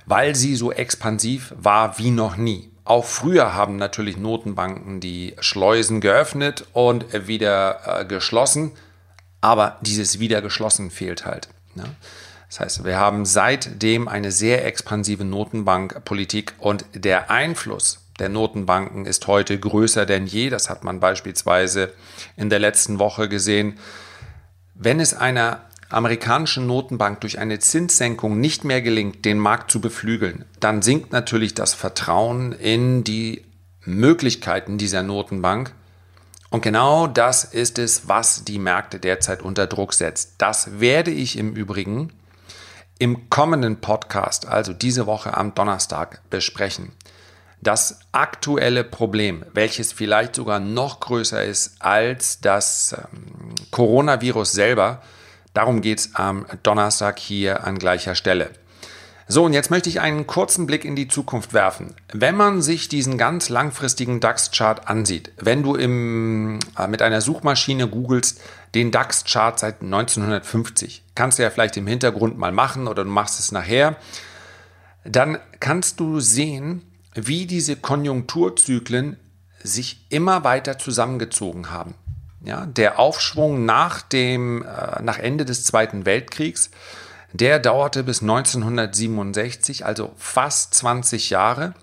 weil 0.07 0.35
sie 0.35 0.57
so 0.57 0.73
expansiv 0.73 1.55
war 1.57 1.99
wie 1.99 2.11
noch 2.11 2.37
nie. 2.37 2.71
Auch 2.85 3.05
früher 3.05 3.55
haben 3.55 3.77
natürlich 3.77 4.17
Notenbanken 4.17 5.01
die 5.01 5.37
Schleusen 5.41 6.01
geöffnet 6.01 6.67
und 6.73 7.07
wieder 7.29 8.01
äh, 8.01 8.05
geschlossen, 8.05 8.73
aber 9.41 9.79
dieses 9.83 10.19
wieder 10.19 10.43
geschlossen 10.43 10.91
fehlt 10.91 11.25
halt. 11.25 11.49
Ne? 11.75 11.85
Das 12.49 12.61
heißt, 12.61 12.85
wir 12.85 12.99
haben 12.99 13.25
seitdem 13.25 14.09
eine 14.09 14.33
sehr 14.33 14.67
expansive 14.67 15.25
Notenbankpolitik 15.25 16.55
und 16.59 16.85
der 16.93 17.31
Einfluss 17.31 18.03
der 18.19 18.29
Notenbanken 18.29 19.07
ist 19.07 19.27
heute 19.27 19.59
größer 19.59 20.05
denn 20.05 20.27
je. 20.27 20.51
Das 20.51 20.69
hat 20.69 20.85
man 20.85 21.01
beispielsweise 21.01 21.93
in 22.37 22.51
der 22.51 22.59
letzten 22.59 22.99
Woche 22.99 23.29
gesehen 23.29 23.79
wenn 24.85 25.01
es 25.01 25.15
einer 25.15 25.63
amerikanischen 25.89 26.67
Notenbank 26.67 27.21
durch 27.21 27.39
eine 27.39 27.59
Zinssenkung 27.59 28.41
nicht 28.41 28.65
mehr 28.65 28.81
gelingt, 28.81 29.25
den 29.25 29.39
Markt 29.39 29.71
zu 29.71 29.81
beflügeln, 29.81 30.45
dann 30.59 30.83
sinkt 30.83 31.13
natürlich 31.13 31.55
das 31.55 31.75
Vertrauen 31.75 32.53
in 32.53 33.05
die 33.05 33.45
Möglichkeiten 33.85 34.79
dieser 34.79 35.03
Notenbank 35.03 35.73
Und 36.51 36.63
genau 36.63 37.07
das 37.07 37.45
ist 37.45 37.79
es, 37.79 38.09
was 38.09 38.45
die 38.45 38.59
Märkte 38.59 38.99
derzeit 38.99 39.43
unter 39.43 39.67
Druck 39.67 39.95
setzt. 39.95 40.35
Das 40.39 40.81
werde 40.81 41.11
ich 41.11 41.39
im 41.39 41.55
Übrigen 41.55 42.13
im 42.99 43.31
kommenden 43.31 43.81
Podcast, 43.81 44.47
also 44.47 44.73
diese 44.73 45.07
Woche 45.07 45.37
am 45.37 45.55
Donnerstag, 45.55 46.21
besprechen. 46.31 46.93
Das 47.63 48.01
aktuelle 48.11 48.83
Problem, 48.83 49.45
welches 49.55 49.93
vielleicht 49.93 50.35
sogar 50.35 50.59
noch 50.59 50.99
größer 50.99 51.45
ist 51.45 51.77
als 51.79 52.41
das 52.41 52.97
ähm, 52.99 53.55
Coronavirus 53.71 54.51
selber, 54.51 55.01
darum 55.55 55.81
geht 55.81 56.01
es 56.01 56.15
am 56.17 56.45
Donnerstag 56.65 57.21
hier 57.21 57.65
an 57.65 57.79
gleicher 57.79 58.17
Stelle. 58.17 58.51
So, 59.29 59.45
und 59.45 59.53
jetzt 59.53 59.71
möchte 59.71 59.89
ich 59.89 60.01
einen 60.01 60.27
kurzen 60.27 60.67
Blick 60.67 60.85
in 60.85 60.97
die 60.97 61.07
Zukunft 61.07 61.55
werfen. 61.55 61.95
Wenn 62.13 62.37
man 62.37 62.63
sich 62.63 62.89
diesen 62.89 63.17
ganz 63.17 63.49
langfristigen 63.49 64.19
DAX-Chart 64.19 64.89
ansieht, 64.89 65.31
wenn 65.41 65.63
du 65.63 65.77
im, 65.77 66.59
äh, 66.77 66.89
mit 66.89 67.01
einer 67.01 67.21
Suchmaschine 67.21 67.87
googelst, 67.87 68.41
den 68.75 68.91
DAX-Chart 68.91 69.57
seit 69.57 69.83
1950, 69.83 71.05
kannst 71.15 71.39
du 71.39 71.45
ja 71.45 71.51
vielleicht 71.51 71.77
im 71.77 71.87
Hintergrund 71.87 72.37
mal 72.39 72.51
machen 72.51 72.89
oder 72.89 73.05
du 73.05 73.11
machst 73.11 73.39
es 73.39 73.53
nachher, 73.53 73.95
dann 75.05 75.39
kannst 75.61 76.01
du 76.01 76.19
sehen, 76.19 76.83
wie 77.15 77.47
diese 77.47 77.77
Konjunkturzyklen 77.77 79.17
sich 79.63 80.07
immer 80.09 80.45
weiter 80.45 80.79
zusammengezogen 80.79 81.71
haben. 81.71 81.95
Ja, 82.45 82.67
der 82.67 82.99
Aufschwung 82.99 83.65
nach, 83.65 84.03
dem, 84.03 84.65
äh, 84.65 85.01
nach 85.03 85.19
Ende 85.19 85.45
des 85.45 85.65
Zweiten 85.65 86.05
Weltkriegs 86.07 86.71
der 87.33 87.59
dauerte 87.59 88.05
bis 88.05 88.21
1967, 88.21 89.87
also 89.87 90.13
fast 90.17 90.75
20 90.75 91.31
Jahre. 91.31 91.75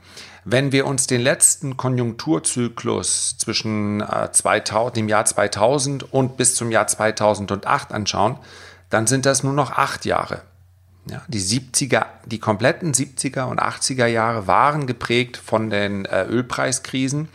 Wenn 0.46 0.72
wir 0.72 0.86
uns 0.86 1.08
den 1.08 1.22
letzten 1.22 1.76
Konjunkturzyklus 1.76 3.38
zwischen 3.38 4.02
äh, 4.02 4.32
2000, 4.32 4.98
dem 4.98 5.10
Jahr 5.10 5.26
2000 5.26 6.14
und 6.14 6.38
bis 6.38 6.56
zum 6.56 6.72
Jahr 6.72 6.88
2008 6.88 7.92
anschauen, 7.92 8.38
dann 8.90 9.06
sind 9.08 9.26
das 9.26 9.44
nur 9.44 9.54
noch 9.54 9.72
acht 9.72 10.06
Jahre. 10.06 10.42
Ja, 11.10 11.22
die 11.28 11.42
70er, 11.42 12.06
die 12.26 12.40
kompletten 12.40 12.94
70er 12.94 13.44
und 13.44 13.62
80er 13.62 14.06
Jahre 14.06 14.48
waren 14.48 14.88
geprägt 14.88 15.38
von 15.38 15.70
den 15.70 16.06
äh, 16.06 16.24
Ölpreiskrisen. 16.24 17.30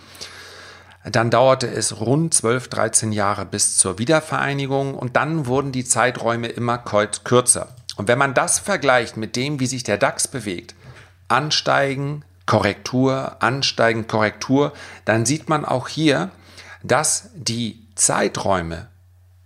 Dann 1.04 1.30
dauerte 1.30 1.66
es 1.68 2.00
rund 2.00 2.32
12, 2.32 2.68
13 2.68 3.12
Jahre 3.12 3.44
bis 3.44 3.76
zur 3.76 3.98
Wiedervereinigung 3.98 4.94
und 4.94 5.16
dann 5.16 5.46
wurden 5.46 5.70
die 5.70 5.84
Zeiträume 5.84 6.48
immer 6.48 6.78
kürzer. 6.78 7.68
Und 7.96 8.08
wenn 8.08 8.18
man 8.18 8.32
das 8.32 8.58
vergleicht 8.58 9.16
mit 9.16 9.36
dem, 9.36 9.60
wie 9.60 9.66
sich 9.66 9.82
der 9.82 9.98
DAX 9.98 10.28
bewegt, 10.28 10.74
ansteigen, 11.28 12.24
Korrektur, 12.46 13.42
ansteigen, 13.42 14.06
Korrektur, 14.06 14.72
dann 15.04 15.26
sieht 15.26 15.48
man 15.48 15.64
auch 15.64 15.88
hier, 15.88 16.30
dass 16.82 17.30
die 17.34 17.86
Zeiträume 17.94 18.88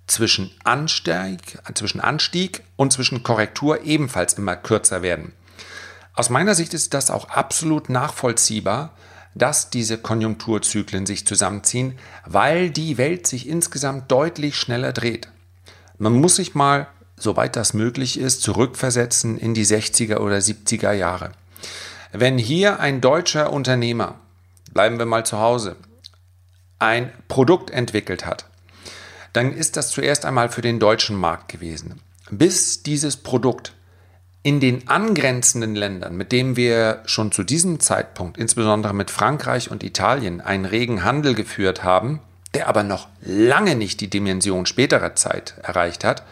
zwischen 0.08 0.50
Anstieg, 0.64 1.58
zwischen 1.74 2.00
Anstieg 2.00 2.62
und 2.76 2.92
zwischen 2.92 3.22
Korrektur 3.22 3.82
ebenfalls 3.84 4.34
immer 4.34 4.56
kürzer 4.56 5.02
werden. 5.02 5.32
Aus 6.14 6.30
meiner 6.30 6.54
Sicht 6.54 6.74
ist 6.74 6.94
das 6.94 7.10
auch 7.10 7.28
absolut 7.28 7.88
nachvollziehbar, 7.88 8.92
dass 9.34 9.70
diese 9.70 9.98
Konjunkturzyklen 9.98 11.06
sich 11.06 11.26
zusammenziehen, 11.26 11.98
weil 12.26 12.70
die 12.70 12.98
Welt 12.98 13.26
sich 13.26 13.48
insgesamt 13.48 14.10
deutlich 14.10 14.56
schneller 14.56 14.92
dreht. 14.92 15.28
Man 15.98 16.14
muss 16.14 16.36
sich 16.36 16.54
mal 16.54 16.88
soweit 17.16 17.56
das 17.56 17.74
möglich 17.74 18.18
ist, 18.18 18.42
zurückversetzen 18.42 19.38
in 19.38 19.54
die 19.54 19.66
60er 19.66 20.18
oder 20.18 20.38
70er 20.38 20.92
Jahre. 20.92 21.32
Wenn 22.12 22.38
hier 22.38 22.80
ein 22.80 23.00
deutscher 23.00 23.52
Unternehmer, 23.52 24.16
bleiben 24.72 24.98
wir 24.98 25.06
mal 25.06 25.26
zu 25.26 25.38
Hause, 25.38 25.76
ein 26.78 27.12
Produkt 27.28 27.70
entwickelt 27.70 28.24
hat, 28.24 28.46
dann 29.32 29.52
ist 29.52 29.76
das 29.76 29.90
zuerst 29.90 30.25
einmal 30.25 30.49
für 30.49 30.62
den 30.62 30.80
deutschen 30.80 31.16
Markt 31.16 31.49
gewesen. 31.49 32.00
Bis 32.30 32.82
dieses 32.82 33.16
Produkt 33.16 33.73
in 34.42 34.61
den 34.61 34.88
angrenzenden 34.88 35.75
Ländern, 35.75 36.16
mit 36.16 36.32
denen 36.32 36.56
wir 36.56 37.02
schon 37.06 37.32
zu 37.32 37.42
diesem 37.42 37.80
Zeitpunkt, 37.80 38.38
insbesondere 38.38 38.94
mit 38.94 39.11
Frankreich 39.11 39.70
und 39.70 39.82
Italien, 39.82 40.40
einen 40.40 40.64
regen 40.64 41.05
Handel 41.05 41.35
geführt 41.35 41.83
haben, 41.83 42.20
der 42.55 42.68
aber 42.68 42.83
noch 42.83 43.09
lange 43.20 43.74
nicht 43.74 44.00
die 44.00 44.09
Dimension 44.09 44.66
späterer 44.66 45.14
Zeit 45.14 45.55
erreicht 45.62 46.05
hat, 46.05 46.22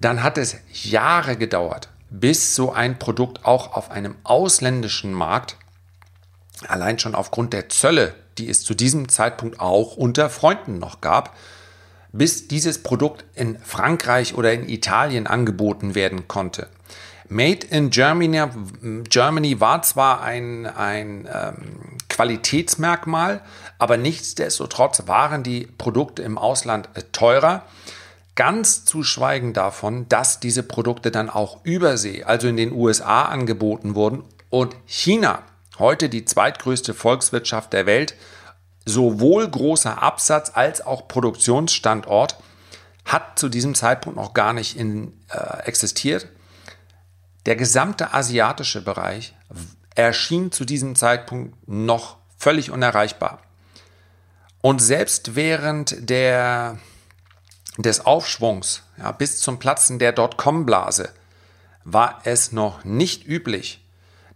dann 0.00 0.22
hat 0.22 0.38
es 0.38 0.56
Jahre 0.72 1.36
gedauert, 1.36 1.88
bis 2.10 2.54
so 2.54 2.72
ein 2.72 2.98
Produkt 2.98 3.44
auch 3.44 3.74
auf 3.74 3.90
einem 3.90 4.16
ausländischen 4.24 5.12
Markt, 5.12 5.56
allein 6.66 6.98
schon 6.98 7.14
aufgrund 7.14 7.52
der 7.52 7.68
Zölle, 7.68 8.14
die 8.38 8.48
es 8.48 8.64
zu 8.64 8.74
diesem 8.74 9.08
Zeitpunkt 9.08 9.60
auch 9.60 9.96
unter 9.96 10.30
Freunden 10.30 10.78
noch 10.78 11.00
gab, 11.00 11.36
bis 12.14 12.48
dieses 12.48 12.82
Produkt 12.82 13.24
in 13.34 13.58
Frankreich 13.58 14.34
oder 14.34 14.52
in 14.52 14.68
Italien 14.68 15.26
angeboten 15.26 15.94
werden 15.94 16.28
konnte. 16.28 16.68
Made 17.28 17.66
in 17.66 17.90
Germany, 17.90 18.42
Germany 19.08 19.60
war 19.60 19.82
zwar 19.82 20.22
ein, 20.22 20.66
ein 20.66 21.28
ähm, 21.32 21.98
Qualitätsmerkmal, 22.08 23.40
aber 23.78 23.96
nichtsdestotrotz 23.96 25.04
waren 25.06 25.42
die 25.42 25.66
Produkte 25.66 26.22
im 26.22 26.38
Ausland 26.38 26.88
äh, 26.94 27.02
teurer. 27.12 27.62
Ganz 28.36 28.84
zu 28.84 29.02
schweigen 29.02 29.52
davon, 29.52 30.08
dass 30.08 30.38
diese 30.38 30.62
Produkte 30.62 31.10
dann 31.10 31.30
auch 31.30 31.64
übersee, 31.64 32.24
also 32.24 32.46
in 32.46 32.56
den 32.56 32.72
USA 32.72 33.24
angeboten 33.24 33.94
wurden 33.94 34.24
und 34.50 34.76
China, 34.86 35.42
heute 35.78 36.08
die 36.08 36.24
zweitgrößte 36.24 36.94
Volkswirtschaft 36.94 37.72
der 37.72 37.86
Welt, 37.86 38.14
sowohl 38.84 39.48
großer 39.48 40.02
Absatz 40.02 40.52
als 40.54 40.84
auch 40.84 41.08
Produktionsstandort, 41.08 42.36
hat 43.04 43.38
zu 43.38 43.48
diesem 43.48 43.74
Zeitpunkt 43.74 44.16
noch 44.18 44.34
gar 44.34 44.52
nicht 44.52 44.76
in, 44.76 45.12
äh, 45.28 45.62
existiert. 45.64 46.28
Der 47.46 47.56
gesamte 47.56 48.14
asiatische 48.14 48.82
Bereich 48.82 49.34
erschien 49.94 50.50
zu 50.52 50.64
diesem 50.64 50.96
Zeitpunkt 50.96 51.68
noch 51.68 52.16
völlig 52.38 52.70
unerreichbar. 52.70 53.40
Und 54.60 54.80
selbst 54.80 55.36
während 55.36 56.08
der 56.08 56.78
des 57.76 58.06
Aufschwungs 58.06 58.82
ja, 58.98 59.12
bis 59.12 59.40
zum 59.40 59.58
Platzen 59.58 59.98
der 59.98 60.12
Dotcom-Blase 60.12 61.10
war 61.84 62.20
es 62.24 62.52
noch 62.52 62.84
nicht 62.84 63.26
üblich, 63.26 63.84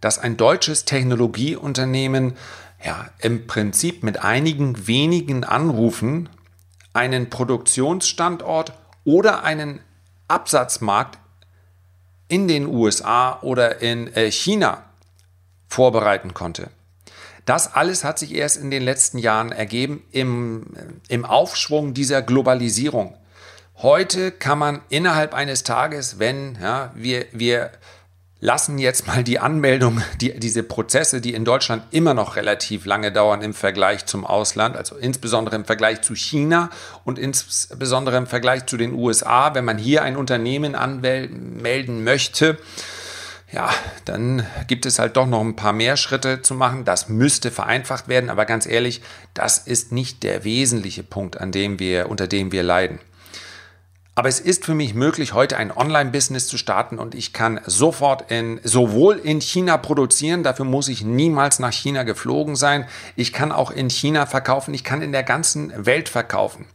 dass 0.01 0.19
ein 0.19 0.37
deutsches 0.37 0.85
Technologieunternehmen 0.85 2.35
ja, 2.83 3.09
im 3.19 3.47
Prinzip 3.47 4.03
mit 4.03 4.23
einigen 4.23 4.87
wenigen 4.87 5.43
Anrufen 5.43 6.29
einen 6.93 7.29
Produktionsstandort 7.29 8.73
oder 9.03 9.43
einen 9.43 9.81
Absatzmarkt 10.27 11.17
in 12.27 12.47
den 12.47 12.67
USA 12.67 13.39
oder 13.41 13.81
in 13.81 14.13
äh, 14.13 14.31
China 14.31 14.85
vorbereiten 15.67 16.33
konnte. 16.33 16.69
Das 17.45 17.73
alles 17.73 18.03
hat 18.03 18.19
sich 18.19 18.35
erst 18.35 18.57
in 18.57 18.69
den 18.69 18.83
letzten 18.83 19.17
Jahren 19.17 19.51
ergeben 19.51 20.03
im, 20.11 20.67
im 21.07 21.25
Aufschwung 21.25 21.93
dieser 21.93 22.21
Globalisierung. 22.21 23.15
Heute 23.77 24.31
kann 24.31 24.59
man 24.59 24.81
innerhalb 24.89 25.33
eines 25.33 25.63
Tages, 25.63 26.19
wenn 26.19 26.57
ja, 26.61 26.91
wir, 26.95 27.25
wir 27.31 27.71
lassen 28.41 28.77
jetzt 28.77 29.07
mal 29.07 29.23
die 29.23 29.39
Anmeldung, 29.39 30.01
die, 30.21 30.39
diese 30.39 30.63
Prozesse, 30.63 31.21
die 31.21 31.33
in 31.33 31.45
Deutschland 31.45 31.83
immer 31.91 32.13
noch 32.13 32.35
relativ 32.35 32.85
lange 32.85 33.11
dauern 33.11 33.41
im 33.41 33.53
Vergleich 33.53 34.05
zum 34.05 34.25
Ausland, 34.25 34.77
also 34.77 34.95
insbesondere 34.95 35.55
im 35.55 35.65
Vergleich 35.65 36.01
zu 36.01 36.15
China 36.15 36.69
und 37.03 37.19
insbesondere 37.19 38.17
im 38.17 38.27
Vergleich 38.27 38.65
zu 38.65 38.77
den 38.77 38.93
USA, 38.93 39.53
wenn 39.55 39.65
man 39.65 39.77
hier 39.77 40.03
ein 40.03 40.15
Unternehmen 40.15 40.75
anmelden 40.75 42.03
möchte, 42.03 42.57
ja, 43.51 43.69
dann 44.05 44.45
gibt 44.67 44.85
es 44.85 44.99
halt 44.99 45.17
doch 45.17 45.25
noch 45.25 45.41
ein 45.41 45.55
paar 45.55 45.73
mehr 45.73 45.97
Schritte 45.97 46.43
zu 46.43 46.53
machen. 46.53 46.85
Das 46.85 47.09
müsste 47.09 47.49
vereinfacht 47.49 48.07
werden, 48.07 48.29
aber 48.29 48.45
ganz 48.45 48.67
ehrlich, 48.67 49.01
das 49.33 49.57
ist 49.57 49.91
nicht 49.91 50.21
der 50.21 50.43
wesentliche 50.43 51.01
Punkt, 51.01 51.41
an 51.41 51.51
dem 51.51 51.79
wir, 51.79 52.09
unter 52.09 52.27
dem 52.27 52.51
wir 52.51 52.61
leiden. 52.61 52.99
Aber 54.19 54.27
es 54.27 54.41
ist 54.41 54.65
für 54.65 54.75
mich 54.75 54.95
möglich, 54.95 55.31
heute 55.31 55.55
ein 55.55 55.71
Online-Business 55.71 56.45
zu 56.45 56.57
starten 56.57 56.99
und 56.99 57.15
ich 57.15 57.31
kann 57.31 57.61
sofort 57.65 58.29
in, 58.29 58.59
sowohl 58.65 59.15
in 59.15 59.39
China 59.39 59.77
produzieren, 59.77 60.43
dafür 60.43 60.65
muss 60.65 60.89
ich 60.89 61.05
niemals 61.05 61.59
nach 61.59 61.71
China 61.71 62.03
geflogen 62.03 62.57
sein. 62.57 62.85
Ich 63.15 63.31
kann 63.31 63.53
auch 63.53 63.71
in 63.71 63.89
China 63.89 64.25
verkaufen, 64.25 64.73
ich 64.73 64.83
kann 64.83 65.01
in 65.01 65.13
der 65.13 65.23
ganzen 65.23 65.85
Welt 65.85 66.09
verkaufen. 66.09 66.65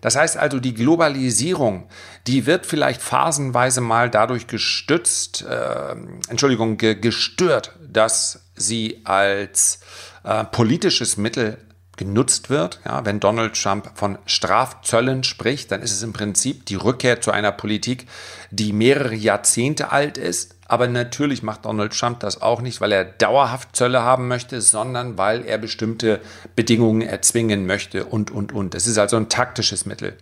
Das 0.00 0.14
heißt 0.14 0.36
also, 0.36 0.60
die 0.60 0.74
Globalisierung, 0.74 1.88
die 2.28 2.46
wird 2.46 2.66
vielleicht 2.66 3.02
phasenweise 3.02 3.80
mal 3.80 4.08
dadurch 4.08 4.46
gestützt, 4.46 5.44
äh, 5.44 5.96
Entschuldigung, 6.28 6.76
ge 6.76 6.94
gestört, 6.94 7.74
dass 7.80 8.44
sie 8.54 9.00
als 9.02 9.80
äh, 10.22 10.44
politisches 10.44 11.16
Mittel 11.16 11.58
genutzt 11.96 12.50
wird. 12.50 12.80
Ja, 12.84 13.04
wenn 13.04 13.20
Donald 13.20 13.60
Trump 13.60 13.90
von 13.94 14.18
Strafzöllen 14.26 15.24
spricht, 15.24 15.72
dann 15.72 15.82
ist 15.82 15.92
es 15.92 16.02
im 16.02 16.12
Prinzip 16.12 16.66
die 16.66 16.74
Rückkehr 16.74 17.20
zu 17.20 17.30
einer 17.30 17.52
Politik, 17.52 18.06
die 18.50 18.72
mehrere 18.72 19.14
Jahrzehnte 19.14 19.92
alt 19.92 20.18
ist. 20.18 20.54
Aber 20.68 20.88
natürlich 20.88 21.42
macht 21.42 21.64
Donald 21.64 21.96
Trump 21.98 22.20
das 22.20 22.42
auch 22.42 22.60
nicht, 22.60 22.80
weil 22.80 22.92
er 22.92 23.04
dauerhaft 23.04 23.74
Zölle 23.76 24.02
haben 24.02 24.28
möchte, 24.28 24.60
sondern 24.60 25.16
weil 25.16 25.44
er 25.44 25.58
bestimmte 25.58 26.20
Bedingungen 26.56 27.02
erzwingen 27.02 27.66
möchte 27.66 28.04
und, 28.04 28.30
und, 28.30 28.52
und. 28.52 28.74
Es 28.74 28.86
ist 28.86 28.98
also 28.98 29.16
ein 29.16 29.28
taktisches 29.28 29.86
Mittel. 29.86 30.16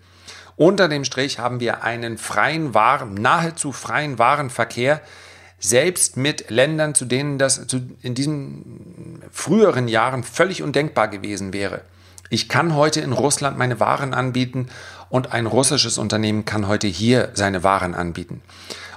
Unter 0.57 0.89
dem 0.89 1.05
Strich 1.05 1.39
haben 1.39 1.61
wir 1.61 1.83
einen 1.83 2.19
freien 2.19 2.75
Waren, 2.75 3.15
nahezu 3.15 3.73
freien 3.73 4.19
Warenverkehr, 4.19 5.01
selbst 5.59 6.17
mit 6.17 6.51
Ländern, 6.51 6.95
zu 6.95 7.05
denen 7.05 7.39
das 7.39 7.67
in 8.03 8.15
diesen 8.15 9.23
früheren 9.31 9.89
Jahren 9.89 10.23
völlig 10.23 10.63
undenkbar 10.63 11.09
gewesen 11.09 11.53
wäre. 11.53 11.83
Ich 12.31 12.49
kann 12.49 12.75
heute 12.75 13.01
in 13.01 13.13
Russland 13.13 13.59
meine 13.59 13.81
Waren 13.81 14.15
anbieten 14.15 14.69
und 15.09 15.33
ein 15.33 15.47
russisches 15.47 15.99
Unternehmen 15.99 16.45
kann 16.45 16.67
heute 16.67 16.87
hier 16.87 17.31
seine 17.35 17.63
Waren 17.63 17.95
anbieten. 17.95 18.43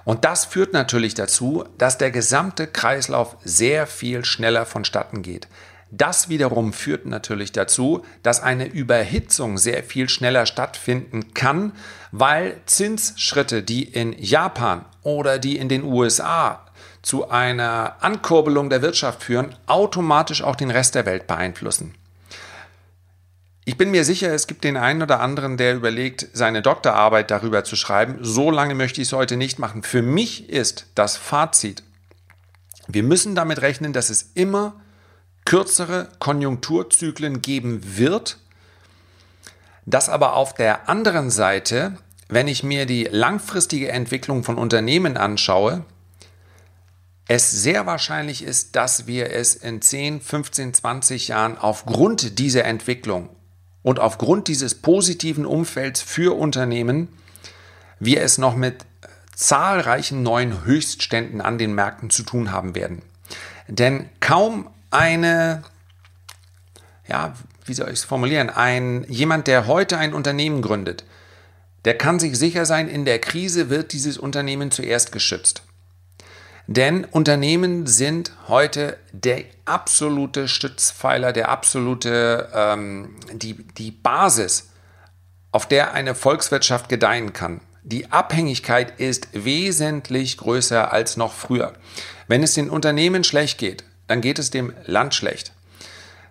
Und 0.06 0.24
das 0.24 0.46
führt 0.46 0.74
natürlich 0.74 1.14
dazu, 1.16 1.66
dass 1.78 1.98
der 1.98 2.12
gesamte 2.12 2.66
Kreislauf 2.66 3.36
sehr 3.44 3.88
viel 3.88 4.24
schneller 4.24 4.66
vonstatten 4.66 5.22
geht. 5.22 5.48
Das 5.92 6.28
wiederum 6.28 6.74
führt 6.74 7.06
natürlich 7.06 7.52
dazu, 7.52 8.04
dass 8.24 8.42
eine 8.42 8.68
Überhitzung 8.68 9.58
sehr 9.58 9.84
viel 9.84 10.10
schneller 10.10 10.46
stattfinden 10.46 11.34
kann, 11.34 11.74
weil 12.12 12.60
Zinsschritte, 12.66 13.64
die 13.64 13.84
in 13.84 14.14
Japan 14.18 14.84
oder 15.08 15.40
die 15.40 15.58
in 15.58 15.70
den 15.70 15.86
USA 15.86 16.60
zu 17.02 17.30
einer 17.30 17.96
Ankurbelung 18.02 18.70
der 18.70 18.82
Wirtschaft 18.82 19.24
führen, 19.24 19.56
automatisch 19.66 20.44
auch 20.44 20.58
den 20.58 20.70
Rest 20.70 20.96
der 20.96 21.06
Welt 21.06 21.28
beeinflussen. 21.28 21.96
Ich 23.64 23.78
bin 23.78 23.90
mir 23.90 24.04
sicher, 24.04 24.34
es 24.34 24.48
gibt 24.48 24.66
den 24.66 24.76
einen 24.76 25.02
oder 25.02 25.22
anderen, 25.22 25.56
der 25.56 25.76
überlegt, 25.76 26.28
seine 26.34 26.62
Doktorarbeit 26.62 27.32
darüber 27.32 27.64
zu 27.64 27.78
schreiben. 27.78 28.18
So 28.22 28.52
lange 28.52 28.76
möchte 28.76 29.02
ich 29.02 29.08
es 29.08 29.14
heute 29.14 29.38
nicht 29.38 29.60
machen. 29.60 29.82
Für 29.82 30.02
mich 30.02 30.50
ist 30.50 30.88
das 30.94 31.16
Fazit, 31.16 31.84
wir 32.90 33.04
müssen 33.04 33.34
damit 33.34 33.62
rechnen, 33.62 33.94
dass 33.94 34.10
es 34.10 34.32
immer 34.34 34.74
kürzere 35.46 36.10
Konjunkturzyklen 36.20 37.42
geben 37.42 37.98
wird, 37.98 38.40
dass 39.86 40.10
aber 40.10 40.34
auf 40.34 40.54
der 40.54 40.90
anderen 40.90 41.30
Seite, 41.30 41.98
wenn 42.30 42.48
ich 42.48 42.64
mir 42.64 42.86
die 42.86 43.06
langfristige 43.06 43.92
Entwicklung 43.92 44.44
von 44.44 44.58
Unternehmen 44.58 45.18
anschaue, 45.18 45.86
es 47.28 47.52
sehr 47.52 47.86
wahrscheinlich 47.86 48.44
ist, 48.44 48.76
dass 48.76 49.06
wir 49.06 49.32
es 49.32 49.56
in 49.56 49.82
10, 49.82 50.22
15, 50.22 50.74
20 50.74 51.28
Jahren 51.30 51.58
aufgrund 51.58 52.40
dieser 52.40 52.64
Entwicklung 52.64 53.30
und 53.84 54.00
aufgrund 54.00 54.48
dieses 54.48 54.76
positiven 54.76 55.46
Umfelds 55.46 56.02
für 56.02 56.38
Unternehmen, 56.38 57.10
wir 58.00 58.22
es 58.22 58.38
noch 58.38 58.56
mit 58.56 58.86
zahlreichen 59.36 60.24
neuen 60.24 60.64
Höchstständen 60.64 61.42
an 61.42 61.58
den 61.58 61.76
Märkten 61.76 62.10
zu 62.10 62.24
tun 62.24 62.52
haben 62.52 62.76
werden. 62.76 63.02
Denn 63.68 64.10
kaum 64.20 64.70
eine, 64.90 65.64
ja, 67.08 67.34
wie 67.66 67.74
soll 67.74 67.90
ich 67.90 68.00
es 68.00 68.04
formulieren, 68.06 68.50
ein, 68.50 69.06
jemand, 69.10 69.48
der 69.48 69.68
heute 69.68 69.98
ein 69.98 70.14
Unternehmen 70.14 70.62
gründet, 70.62 71.04
der 71.88 71.98
kann 71.98 72.20
sich 72.20 72.38
sicher 72.38 72.66
sein, 72.66 72.90
in 72.90 73.06
der 73.06 73.18
Krise 73.20 73.70
wird 73.70 73.94
dieses 73.94 74.18
Unternehmen 74.18 74.72
zuerst 74.72 75.14
geschützt. 75.14 75.62
Denn 76.68 77.06
Unternehmen 77.06 77.88
sind 77.88 78.34
heute 78.50 78.98
der 79.14 79.46
absolute 79.64 80.50
Stützpfeiler, 80.50 81.32
der 81.32 81.48
absolute, 81.48 82.50
ähm, 82.54 83.16
die, 83.32 83.54
die 83.54 83.92
Basis, 83.92 84.70
auf 85.54 85.66
der 85.66 85.94
eine 85.94 86.14
Volkswirtschaft 86.14 86.90
gedeihen 86.90 87.32
kann. 87.32 87.62
Die 87.84 88.12
Abhängigkeit 88.12 89.00
ist 89.00 89.30
wesentlich 89.32 90.36
größer 90.36 90.92
als 90.92 91.16
noch 91.16 91.32
früher. 91.32 91.72
Wenn 92.28 92.44
es 92.44 92.54
den 92.54 92.70
Unternehmen 92.70 93.24
schlecht 93.24 93.60
geht, 93.60 93.86
dann 94.08 94.20
geht 94.20 94.40
es 94.40 94.52
dem 94.52 94.74
Land 94.86 95.16
schlecht. 95.16 95.54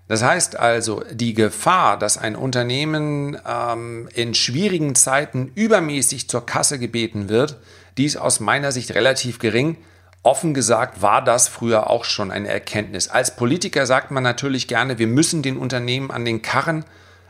Das 0.08 0.22
heißt 0.22 0.56
also, 0.58 1.02
die 1.10 1.34
Gefahr, 1.34 1.98
dass 1.98 2.16
ein 2.16 2.36
Unternehmen 2.36 3.36
ähm, 3.46 4.08
in 4.14 4.34
schwierigen 4.34 4.94
Zeiten 4.94 5.50
übermäßig 5.54 6.28
zur 6.28 6.46
Kasse 6.46 6.78
gebeten 6.78 7.28
wird, 7.28 7.58
die 7.98 8.04
ist 8.04 8.16
aus 8.16 8.38
meiner 8.38 8.70
Sicht 8.70 8.94
relativ 8.94 9.38
gering. 9.38 9.78
Offen 10.22 10.54
gesagt 10.54 11.02
war 11.02 11.22
das 11.22 11.48
früher 11.48 11.90
auch 11.90 12.04
schon 12.04 12.30
eine 12.30 12.48
Erkenntnis. 12.48 13.08
Als 13.08 13.34
Politiker 13.34 13.86
sagt 13.86 14.10
man 14.10 14.22
natürlich 14.22 14.68
gerne, 14.68 14.98
wir 14.98 15.06
müssen 15.06 15.42
den 15.42 15.56
Unternehmen 15.56 16.10
an 16.10 16.24
den 16.24 16.42
Karren, 16.42 16.84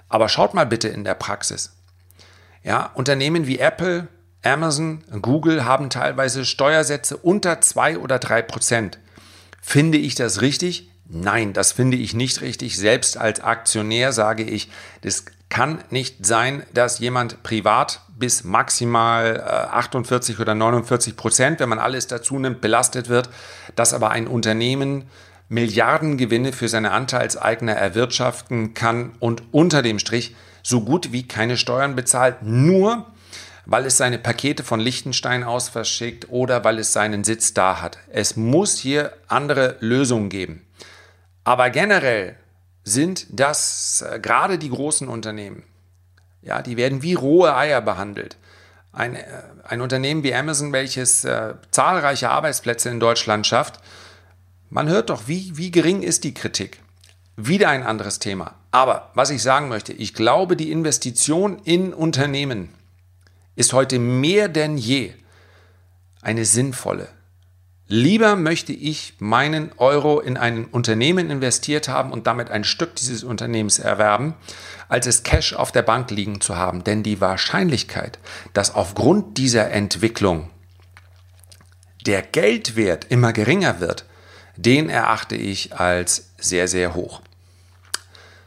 aber 0.09 0.29
schaut 0.29 0.55
mal 0.55 0.67
bitte 0.67 0.89
in 0.89 1.05
der 1.05 1.15
Praxis. 1.15 1.77
Ja, 2.63 2.91
Unternehmen 2.95 3.47
wie 3.47 3.59
Apple, 3.59 4.09
Amazon, 4.43 5.03
Google 5.23 5.65
haben 5.65 5.89
teilweise 5.89 6.45
Steuersätze 6.45 7.17
unter 7.17 7.61
zwei 7.61 7.99
oder 7.99 8.19
drei 8.19 8.43
Prozent. 8.43 8.99
Finde 9.63 9.99
ich 9.99 10.15
das 10.15 10.41
richtig? 10.41 10.91
Nein, 11.09 11.53
das 11.53 11.73
finde 11.73 11.97
ich 11.97 12.15
nicht 12.15 12.41
richtig. 12.41 12.77
Selbst 12.77 13.17
als 13.17 13.41
Aktionär 13.41 14.13
sage 14.13 14.43
ich, 14.43 14.69
das 15.03 15.25
kann 15.49 15.79
nicht 15.91 16.27
sein, 16.27 16.65
dass 16.75 16.99
jemand 16.99 17.43
privat 17.43 18.01
bis 18.19 18.45
maximal 18.45 19.41
48 19.71 20.39
äh, 20.39 20.43
oder 20.43 20.55
49 20.55 21.17
Prozent, 21.17 21.61
wenn 21.61 21.69
man 21.69 21.79
alles 21.79 22.07
dazu 22.09 22.39
nimmt, 22.39 22.61
belastet 22.61 23.09
wird, 23.09 23.31
dass 23.77 23.95
aber 23.95 24.11
ein 24.11 24.27
Unternehmen 24.27 25.05
Milliardengewinne 25.49 26.53
für 26.53 26.69
seine 26.69 26.91
Anteilseigner 26.91 27.73
erwirtschaften 27.75 28.75
kann 28.75 29.13
und 29.21 29.43
unter 29.53 29.83
dem 29.83 30.01
Strich 30.01 30.35
so 30.63 30.81
gut 30.81 31.13
wie 31.13 31.29
keine 31.29 31.57
Steuern 31.57 31.95
bezahlt, 31.95 32.43
nur 32.43 33.07
weil 33.65 33.87
es 33.87 33.97
seine 33.97 34.19
Pakete 34.19 34.65
von 34.65 34.81
Liechtenstein 34.81 35.45
aus 35.45 35.69
verschickt 35.69 36.29
oder 36.31 36.65
weil 36.65 36.79
es 36.79 36.93
seinen 36.93 37.23
Sitz 37.23 37.55
da 37.55 37.81
hat. 37.81 37.99
Es 38.09 38.37
muss 38.37 38.77
hier 38.77 39.13
andere 39.29 39.77
Lösungen 39.81 40.29
geben. 40.29 40.66
Aber 41.47 41.71
generell 41.71 42.35
sind 42.83 43.29
das 43.31 44.03
äh, 44.03 44.19
gerade 44.19 44.59
die 44.59 44.69
großen 44.69 45.07
Unternehmen, 45.07 45.63
ja, 46.43 46.61
die 46.61 46.77
werden 46.77 47.03
wie 47.03 47.15
rohe 47.15 47.55
Eier 47.55 47.81
behandelt. 47.81 48.37
Ein, 48.93 49.15
äh, 49.15 49.23
ein 49.63 49.81
Unternehmen 49.81 50.25
wie 50.25 50.35
Amazon, 50.35 50.73
welches 50.73 51.25
äh, 51.25 51.55
zahlreiche 51.71 52.31
Arbeitsplätze 52.31 52.89
in 52.89 52.99
Deutschland 52.99 53.47
schafft, 53.47 53.79
man 54.71 54.89
hört 54.89 55.09
doch, 55.09 55.29
wie, 55.29 55.57
wie 55.57 55.71
gering 55.71 56.03
ist 56.03 56.25
die 56.25 56.35
Kritik. 56.35 56.81
Wieder 57.37 57.69
ein 57.69 57.85
anderes 57.85 58.19
Thema. 58.19 58.57
Aber 58.73 59.13
was 59.15 59.31
ich 59.31 59.41
sagen 59.41 59.69
möchte, 59.69 59.93
ich 59.93 60.15
glaube, 60.15 60.57
die 60.57 60.73
Investition 60.73 61.61
in 61.63 61.95
Unternehmen 61.95 62.71
ist 63.55 63.73
heute 63.73 64.01
mehr 64.01 64.49
denn 64.49 64.77
je 64.77 65.15
eine 66.23 66.45
sinnvolle. 66.45 67.07
Lieber 67.89 68.35
möchte 68.35 68.73
ich 68.73 69.15
meinen 69.21 69.71
Euro 69.77 70.19
in 70.19 70.37
ein 70.37 70.65
Unternehmen 70.65 71.31
investiert 71.31 71.89
haben 71.89 72.11
und 72.11 72.27
damit 72.27 72.51
ein 72.51 72.65
Stück 72.65 72.97
dieses 72.97 73.23
Unternehmens 73.23 73.79
erwerben, 73.79 74.35
als 74.89 75.07
es 75.07 75.23
Cash 75.23 75.53
auf 75.53 75.71
der 75.71 75.83
Bank 75.83 76.11
liegen 76.11 76.41
zu 76.41 76.57
haben. 76.57 76.83
Denn 76.83 77.05
die 77.05 77.21
Wahrscheinlichkeit, 77.21 78.19
dass 78.55 78.75
aufgrund 78.75 79.39
dieser 79.39 79.71
Entwicklung 79.71 80.51
der 82.07 82.23
Geldwert 82.23 83.07
immer 83.09 83.33
geringer 83.33 83.79
wird, 83.79 84.05
den 84.57 84.89
erachte 84.89 85.37
ich 85.37 85.77
als 85.79 86.31
sehr, 86.39 86.67
sehr 86.67 86.95
hoch. 86.95 87.21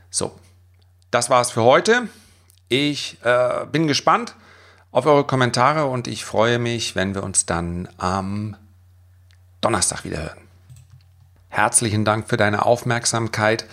So, 0.10 0.38
das 1.12 1.30
war's 1.30 1.52
für 1.52 1.63
heute. 1.63 2.10
Ich 2.67 3.17
äh, 3.23 3.65
bin 3.71 3.88
gespannt, 3.88 4.36
auf 4.91 5.06
eure 5.06 5.23
Kommentare 5.23 5.86
und 5.86 6.08
ich 6.08 6.25
freue 6.25 6.60
mich, 6.60 6.95
wenn 6.95 7.15
wir 7.15 7.23
uns 7.23 7.45
dann 7.45 7.88
am 7.97 8.58
Donnerstag 9.62 10.04
wieder 10.04 10.24
hören. 10.24 10.50
Herzlichen 11.50 12.06
Dank 12.06 12.30
für 12.30 12.38
deine 12.38 12.65
Aufmerksamkeit. 12.65 13.65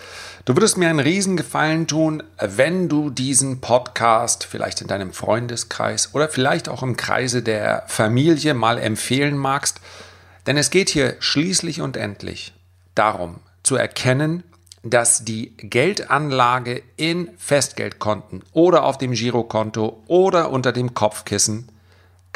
Du 0.45 0.55
würdest 0.55 0.77
mir 0.77 0.89
einen 0.89 0.99
Riesengefallen 0.99 1.87
tun, 1.87 2.23
wenn 2.39 2.89
du 2.89 3.11
diesen 3.11 3.61
Podcast 3.61 4.45
vielleicht 4.45 4.81
in 4.81 4.87
deinem 4.87 5.13
Freundeskreis 5.13 6.13
oder 6.13 6.27
vielleicht 6.27 6.69
auch 6.69 6.81
im 6.81 6.97
Kreise 6.97 7.43
der 7.43 7.83
Familie 7.87 8.55
mal 8.55 8.79
empfehlen 8.79 9.37
magst. 9.37 9.79
Denn 10.47 10.57
es 10.57 10.71
geht 10.71 10.89
hier 10.89 11.17
schließlich 11.19 11.81
und 11.81 11.97
endlich 11.97 12.53
darum 12.95 13.41
zu 13.61 13.75
erkennen, 13.75 14.43
dass 14.83 15.23
die 15.23 15.55
Geldanlage 15.57 16.81
in 16.95 17.29
Festgeldkonten 17.37 18.43
oder 18.53 18.83
auf 18.83 18.97
dem 18.97 19.11
Girokonto 19.11 20.01
oder 20.07 20.49
unter 20.49 20.71
dem 20.71 20.93
Kopfkissen 20.93 21.67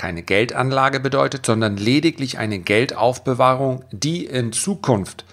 keine 0.02 0.24
Geldanlage 0.24 1.00
bedeutet, 1.00 1.46
sondern 1.46 1.78
lediglich 1.78 2.40
eine 2.40 2.58
Geldaufbewahrung, 2.58 3.86
die 3.92 4.26
in 4.26 4.52
Zukunft 4.52 5.26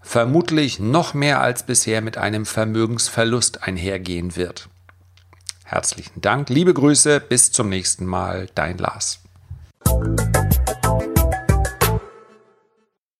vermutlich 0.00 0.80
noch 0.80 1.12
mehr 1.12 1.42
als 1.42 1.64
bisher 1.64 2.00
mit 2.00 2.16
einem 2.16 2.46
Vermögensverlust 2.46 3.62
einhergehen 3.64 4.34
wird. 4.34 4.70
Herzlichen 5.64 6.22
Dank, 6.22 6.48
liebe 6.48 6.72
Grüße, 6.72 7.20
bis 7.20 7.52
zum 7.52 7.68
nächsten 7.68 8.06
Mal, 8.06 8.48
dein 8.54 8.78
Lars. 8.78 9.20